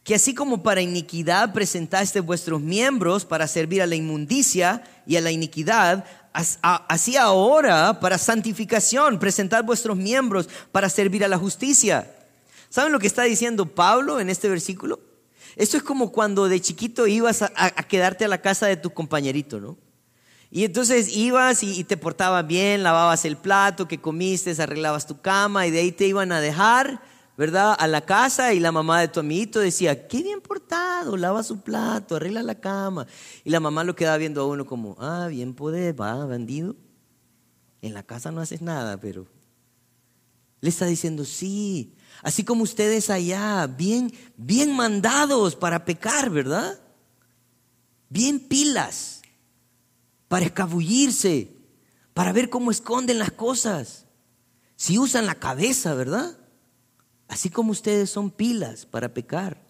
que 0.05 0.15
así 0.15 0.33
como 0.33 0.63
para 0.63 0.81
iniquidad 0.81 1.53
presentaste 1.53 2.21
vuestros 2.21 2.61
miembros 2.61 3.25
para 3.25 3.49
servir 3.49 3.83
a 3.83 3.87
la 3.87 3.97
inmundicia 3.97 4.85
y 5.07 5.17
a 5.17 5.21
la 5.21 5.33
iniquidad, 5.33 6.05
así 6.33 7.17
ahora 7.17 7.99
para 7.99 8.17
santificación 8.17 9.19
presentad 9.19 9.65
vuestros 9.65 9.97
miembros 9.97 10.49
para 10.71 10.89
servir 10.89 11.25
a 11.25 11.29
la 11.29 11.39
justicia. 11.39 12.15
¿Saben 12.71 12.93
lo 12.93 13.01
que 13.01 13.07
está 13.09 13.25
diciendo 13.25 13.67
Pablo 13.67 14.21
en 14.21 14.31
este 14.31 14.49
versículo? 14.49 15.01
Esto 15.57 15.77
es 15.77 15.83
como 15.83 16.13
cuando 16.13 16.49
de 16.49 16.61
chiquito 16.61 17.07
ibas 17.09 17.43
a, 17.43 17.49
quedarte 17.89 18.25
a 18.25 18.29
la 18.29 18.41
casa 18.41 18.67
de 18.67 18.77
tu 18.77 18.91
compañerito, 18.91 19.61
¿no? 19.61 19.77
Y 20.55 20.63
entonces 20.63 21.17
ibas 21.17 21.65
y, 21.65 21.83
te 21.83 21.97
portabas 21.97 22.47
bien, 22.47 22.85
lavabas 22.85 23.25
el 23.25 23.37
plato 23.37 23.89
que 23.89 24.01
comiste, 24.01 24.55
arreglabas 24.63 25.05
tu 25.05 25.21
cama 25.21 25.67
y 25.67 25.73
de 25.73 25.81
ahí 25.81 25.91
te 25.91 26.07
iban 26.07 26.31
a 26.31 26.41
dejar 26.41 27.03
¿verdad? 27.37 27.75
A 27.77 27.89
la 27.89 28.03
casa 28.03 28.55
y 28.55 28.61
la 28.61 28.71
mamá 28.71 29.01
de 29.01 29.09
tu 29.09 29.19
amiguito 29.19 29.59
decía, 29.59 30.07
qué 30.07 30.23
bien 30.23 30.41
portado, 30.41 31.17
lava 31.17 31.43
su 31.43 31.63
plato, 31.63 32.15
arregla 32.15 32.45
la 32.45 32.55
cama. 32.55 33.09
Y 33.43 33.51
la 33.51 33.59
mamá 33.59 33.83
lo 33.83 33.97
quedaba 33.97 34.17
viendo 34.17 34.43
a 34.43 34.47
uno 34.47 34.65
como, 34.65 34.95
ah, 35.01 35.27
bien 35.29 35.55
poder, 35.55 36.01
va, 36.01 36.25
bandido. 36.25 36.77
En 37.83 37.93
la 37.93 38.05
casa 38.05 38.31
no 38.31 38.41
haces 38.41 38.63
nada, 38.63 39.01
pero 39.01 39.27
le 40.61 40.69
está 40.69 40.87
diciendo, 40.87 41.25
sí, 41.25 41.97
así 42.23 42.45
como 42.45 42.63
ustedes 42.63 43.11
allá, 43.11 43.67
bien, 43.67 44.13
bien 44.37 44.73
mandados 44.77 45.57
para 45.57 45.85
pecar, 45.85 46.31
¿verdad? 46.31 46.79
Bien 48.09 48.39
pilas 48.39 49.14
para 50.29 50.47
escabullirse, 50.47 51.53
para 52.13 52.33
ver 52.33 52.51
cómo 52.51 52.71
esconden 52.71 53.19
las 53.19 53.33
cosas. 53.33 54.07
Si 54.77 54.99
usan 54.99 55.27
la 55.27 55.35
cabeza, 55.35 55.95
¿verdad? 55.95 56.37
Así 57.29 57.51
como 57.51 57.73
ustedes 57.73 58.11
son 58.11 58.31
pilas 58.31 58.87
para 58.87 59.15
pecar, 59.15 59.63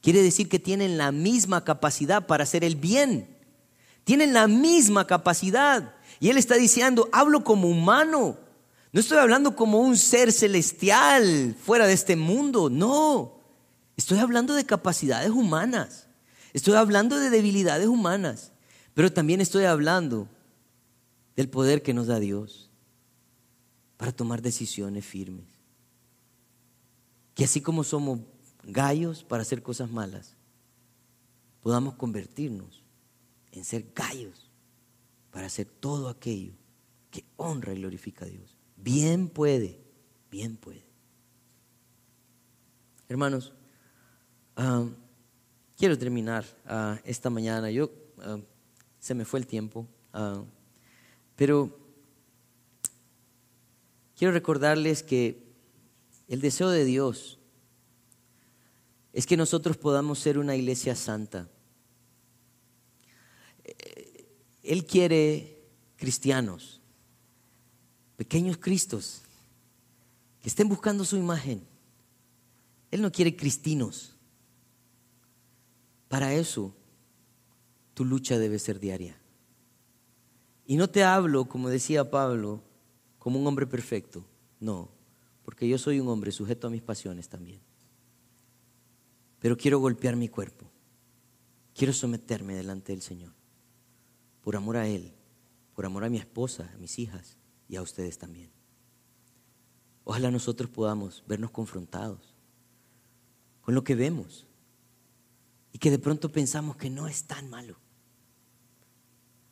quiere 0.00 0.22
decir 0.22 0.48
que 0.48 0.58
tienen 0.58 0.98
la 0.98 1.12
misma 1.12 1.64
capacidad 1.64 2.26
para 2.26 2.44
hacer 2.44 2.64
el 2.64 2.76
bien. 2.76 3.36
Tienen 4.04 4.32
la 4.32 4.48
misma 4.48 5.06
capacidad. 5.06 5.94
Y 6.20 6.30
Él 6.30 6.36
está 6.36 6.56
diciendo, 6.56 7.08
hablo 7.12 7.44
como 7.44 7.68
humano. 7.68 8.38
No 8.92 9.00
estoy 9.00 9.18
hablando 9.18 9.56
como 9.56 9.80
un 9.80 9.96
ser 9.96 10.32
celestial 10.32 11.56
fuera 11.62 11.86
de 11.86 11.94
este 11.94 12.16
mundo. 12.16 12.68
No. 12.68 13.40
Estoy 13.96 14.18
hablando 14.18 14.54
de 14.54 14.66
capacidades 14.66 15.30
humanas. 15.30 16.06
Estoy 16.52 16.74
hablando 16.74 17.18
de 17.18 17.30
debilidades 17.30 17.86
humanas. 17.86 18.51
Pero 18.94 19.12
también 19.12 19.40
estoy 19.40 19.64
hablando 19.64 20.28
del 21.36 21.48
poder 21.48 21.82
que 21.82 21.94
nos 21.94 22.08
da 22.08 22.18
Dios 22.18 22.70
para 23.96 24.12
tomar 24.12 24.42
decisiones 24.42 25.04
firmes. 25.04 25.46
Que 27.34 27.44
así 27.44 27.60
como 27.60 27.84
somos 27.84 28.20
gallos 28.64 29.24
para 29.24 29.42
hacer 29.42 29.62
cosas 29.62 29.90
malas, 29.90 30.36
podamos 31.62 31.94
convertirnos 31.94 32.82
en 33.52 33.64
ser 33.64 33.92
gallos 33.94 34.50
para 35.30 35.46
hacer 35.46 35.66
todo 35.66 36.08
aquello 36.08 36.52
que 37.10 37.24
honra 37.36 37.72
y 37.72 37.76
glorifica 37.76 38.24
a 38.24 38.28
Dios. 38.28 38.56
Bien 38.76 39.28
puede, 39.28 39.80
bien 40.30 40.56
puede. 40.56 40.84
Hermanos, 43.08 43.52
ah, 44.56 44.86
quiero 45.76 45.96
terminar 45.96 46.44
ah, 46.66 46.98
esta 47.04 47.30
mañana. 47.30 47.70
Yo 47.70 47.90
ah, 48.18 48.38
se 49.02 49.16
me 49.16 49.24
fue 49.24 49.40
el 49.40 49.48
tiempo, 49.48 49.88
pero 51.34 51.76
quiero 54.16 54.32
recordarles 54.32 55.02
que 55.02 55.42
el 56.28 56.40
deseo 56.40 56.70
de 56.70 56.84
Dios 56.84 57.40
es 59.12 59.26
que 59.26 59.36
nosotros 59.36 59.76
podamos 59.76 60.20
ser 60.20 60.38
una 60.38 60.54
iglesia 60.54 60.94
santa. 60.94 61.50
Él 64.62 64.86
quiere 64.86 65.66
cristianos, 65.96 66.80
pequeños 68.16 68.56
cristos, 68.58 69.22
que 70.40 70.48
estén 70.48 70.68
buscando 70.68 71.04
su 71.04 71.16
imagen. 71.16 71.66
Él 72.92 73.02
no 73.02 73.10
quiere 73.10 73.34
cristinos. 73.34 74.14
Para 76.06 76.32
eso, 76.34 76.72
tu 77.94 78.04
lucha 78.04 78.38
debe 78.38 78.58
ser 78.58 78.80
diaria. 78.80 79.16
Y 80.64 80.76
no 80.76 80.88
te 80.88 81.04
hablo, 81.04 81.46
como 81.46 81.68
decía 81.68 82.10
Pablo, 82.10 82.62
como 83.18 83.38
un 83.38 83.46
hombre 83.46 83.66
perfecto. 83.66 84.24
No, 84.60 84.90
porque 85.44 85.68
yo 85.68 85.78
soy 85.78 86.00
un 86.00 86.08
hombre 86.08 86.32
sujeto 86.32 86.66
a 86.66 86.70
mis 86.70 86.82
pasiones 86.82 87.28
también. 87.28 87.60
Pero 89.38 89.56
quiero 89.56 89.80
golpear 89.80 90.16
mi 90.16 90.28
cuerpo. 90.28 90.70
Quiero 91.74 91.92
someterme 91.92 92.54
delante 92.54 92.92
del 92.92 93.02
Señor. 93.02 93.32
Por 94.42 94.56
amor 94.56 94.76
a 94.76 94.86
Él, 94.86 95.12
por 95.74 95.86
amor 95.86 96.04
a 96.04 96.08
mi 96.08 96.18
esposa, 96.18 96.70
a 96.74 96.78
mis 96.78 96.98
hijas 96.98 97.38
y 97.68 97.76
a 97.76 97.82
ustedes 97.82 98.18
también. 98.18 98.50
Ojalá 100.04 100.30
nosotros 100.30 100.70
podamos 100.70 101.22
vernos 101.26 101.50
confrontados 101.50 102.34
con 103.62 103.74
lo 103.74 103.84
que 103.84 103.94
vemos 103.94 104.46
que 105.82 105.90
de 105.90 105.98
pronto 105.98 106.30
pensamos 106.30 106.76
que 106.76 106.88
no 106.88 107.08
es 107.08 107.24
tan 107.24 107.50
malo, 107.50 107.76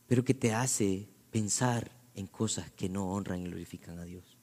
pero 0.07 0.25
que 0.25 0.33
te 0.33 0.55
hace 0.55 1.09
pensar 1.33 1.91
en 2.15 2.29
cosas 2.29 2.71
que 2.71 2.89
no 2.89 3.11
honran 3.11 3.41
y 3.41 3.47
glorifican 3.47 3.99
a 3.99 4.05
Dios. 4.05 4.39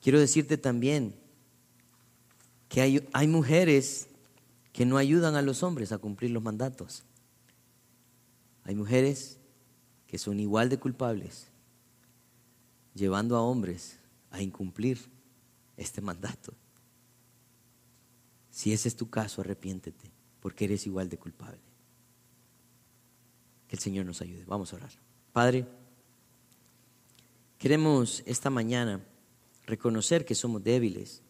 Quiero 0.00 0.20
decirte 0.20 0.58
también 0.58 1.16
que 2.68 2.80
hay, 2.80 3.08
hay 3.12 3.26
mujeres 3.26 4.06
que 4.72 4.86
no 4.86 4.98
ayudan 4.98 5.34
a 5.34 5.42
los 5.42 5.64
hombres 5.64 5.90
a 5.90 5.98
cumplir 5.98 6.30
los 6.30 6.44
mandatos. 6.44 7.02
Hay 8.62 8.76
mujeres 8.76 9.40
que 10.06 10.16
son 10.16 10.38
igual 10.38 10.68
de 10.68 10.78
culpables, 10.78 11.48
llevando 12.94 13.36
a 13.36 13.42
hombres 13.42 13.98
a 14.30 14.40
incumplir 14.40 15.10
este 15.76 16.00
mandato. 16.00 16.54
Si 18.48 18.72
ese 18.72 18.86
es 18.86 18.94
tu 18.94 19.10
caso, 19.10 19.40
arrepiéntete, 19.40 20.21
porque 20.42 20.64
eres 20.64 20.86
igual 20.86 21.08
de 21.08 21.16
culpable. 21.16 21.60
Que 23.68 23.76
el 23.76 23.80
Señor 23.80 24.04
nos 24.04 24.20
ayude. 24.20 24.44
Vamos 24.44 24.72
a 24.72 24.76
orar. 24.76 24.90
Padre, 25.32 25.66
queremos 27.56 28.22
esta 28.26 28.50
mañana 28.50 29.00
reconocer 29.64 30.24
que 30.26 30.34
somos 30.34 30.62
débiles. 30.62 31.22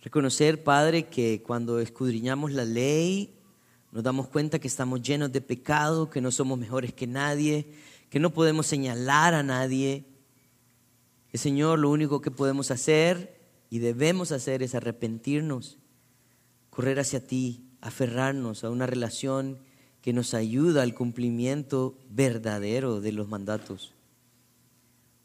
Reconocer, 0.00 0.62
Padre, 0.62 1.08
que 1.08 1.42
cuando 1.42 1.80
escudriñamos 1.80 2.52
la 2.52 2.64
ley 2.64 3.34
nos 3.90 4.04
damos 4.04 4.28
cuenta 4.28 4.58
que 4.58 4.68
estamos 4.68 5.02
llenos 5.02 5.32
de 5.32 5.40
pecado, 5.40 6.10
que 6.10 6.20
no 6.20 6.30
somos 6.30 6.58
mejores 6.58 6.92
que 6.92 7.06
nadie, 7.06 7.66
que 8.10 8.20
no 8.20 8.32
podemos 8.32 8.66
señalar 8.66 9.34
a 9.34 9.42
nadie. 9.42 10.04
Que 11.28 11.38
Señor, 11.38 11.78
lo 11.78 11.90
único 11.90 12.20
que 12.20 12.30
podemos 12.30 12.70
hacer 12.70 13.40
y 13.70 13.78
debemos 13.78 14.32
hacer 14.32 14.62
es 14.62 14.74
arrepentirnos, 14.74 15.78
correr 16.70 17.00
hacia 17.00 17.26
ti, 17.26 17.65
aferrarnos 17.86 18.64
a 18.64 18.70
una 18.70 18.86
relación 18.86 19.58
que 20.02 20.12
nos 20.12 20.34
ayuda 20.34 20.82
al 20.82 20.94
cumplimiento 20.94 21.96
verdadero 22.10 23.00
de 23.00 23.12
los 23.12 23.28
mandatos. 23.28 23.94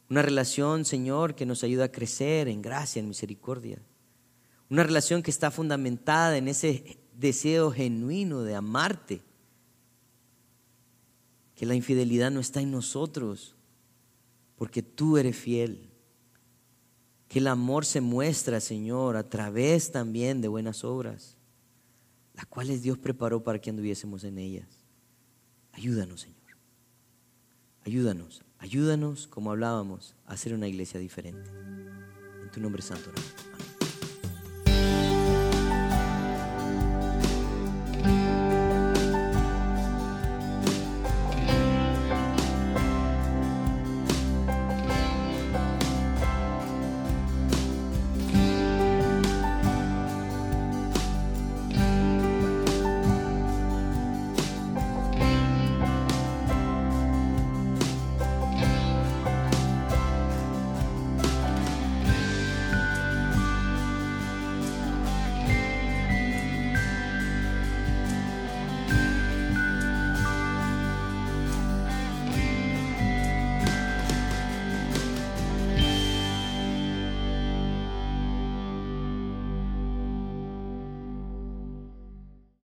Una 0.10 0.22
relación, 0.22 0.86
Señor, 0.86 1.36
que 1.36 1.46
nos 1.46 1.64
ayuda 1.64 1.86
a 1.86 1.92
crecer 1.92 2.48
en 2.48 2.62
gracia, 2.62 3.00
en 3.00 3.08
misericordia. 3.08 3.82
Una 4.70 4.84
relación 4.84 5.24
que 5.24 5.32
está 5.32 5.50
fundamentada 5.52 6.38
en 6.38 6.48
ese 6.48 7.00
deseo 7.16 7.72
genuino 7.72 8.42
de 8.42 8.56
amarte. 8.56 9.22
Que 11.56 11.66
la 11.66 11.76
infidelidad 11.76 12.30
no 12.30 12.40
está 12.40 12.62
en 12.62 12.72
nosotros, 12.72 13.56
porque 14.56 14.84
tú 14.84 15.18
eres 15.18 15.36
fiel. 15.36 15.90
Que 17.28 17.40
el 17.40 17.48
amor 17.48 17.86
se 17.86 18.02
muestra, 18.02 18.60
Señor, 18.60 19.16
a 19.16 19.30
través 19.30 19.92
también 19.92 20.42
de 20.42 20.48
buenas 20.48 20.84
obras, 20.84 21.38
las 22.42 22.48
cuales 22.48 22.82
Dios 22.82 22.98
preparó 22.98 23.44
para 23.44 23.60
que 23.60 23.70
anduviésemos 23.70 24.24
en 24.24 24.40
ellas. 24.40 24.68
Ayúdanos, 25.74 26.22
Señor. 26.22 26.38
Ayúdanos 27.86 28.42
Ayúdanos, 28.58 29.28
como 29.28 29.52
hablábamos, 29.52 30.16
a 30.26 30.34
hacer 30.34 30.56
una 30.56 30.68
iglesia 30.68 31.00
diferente. 31.00 31.50
En 32.42 32.50
tu 32.52 32.60
nombre 32.60 32.82
santo. 32.82 33.12
Amén. 33.12 33.71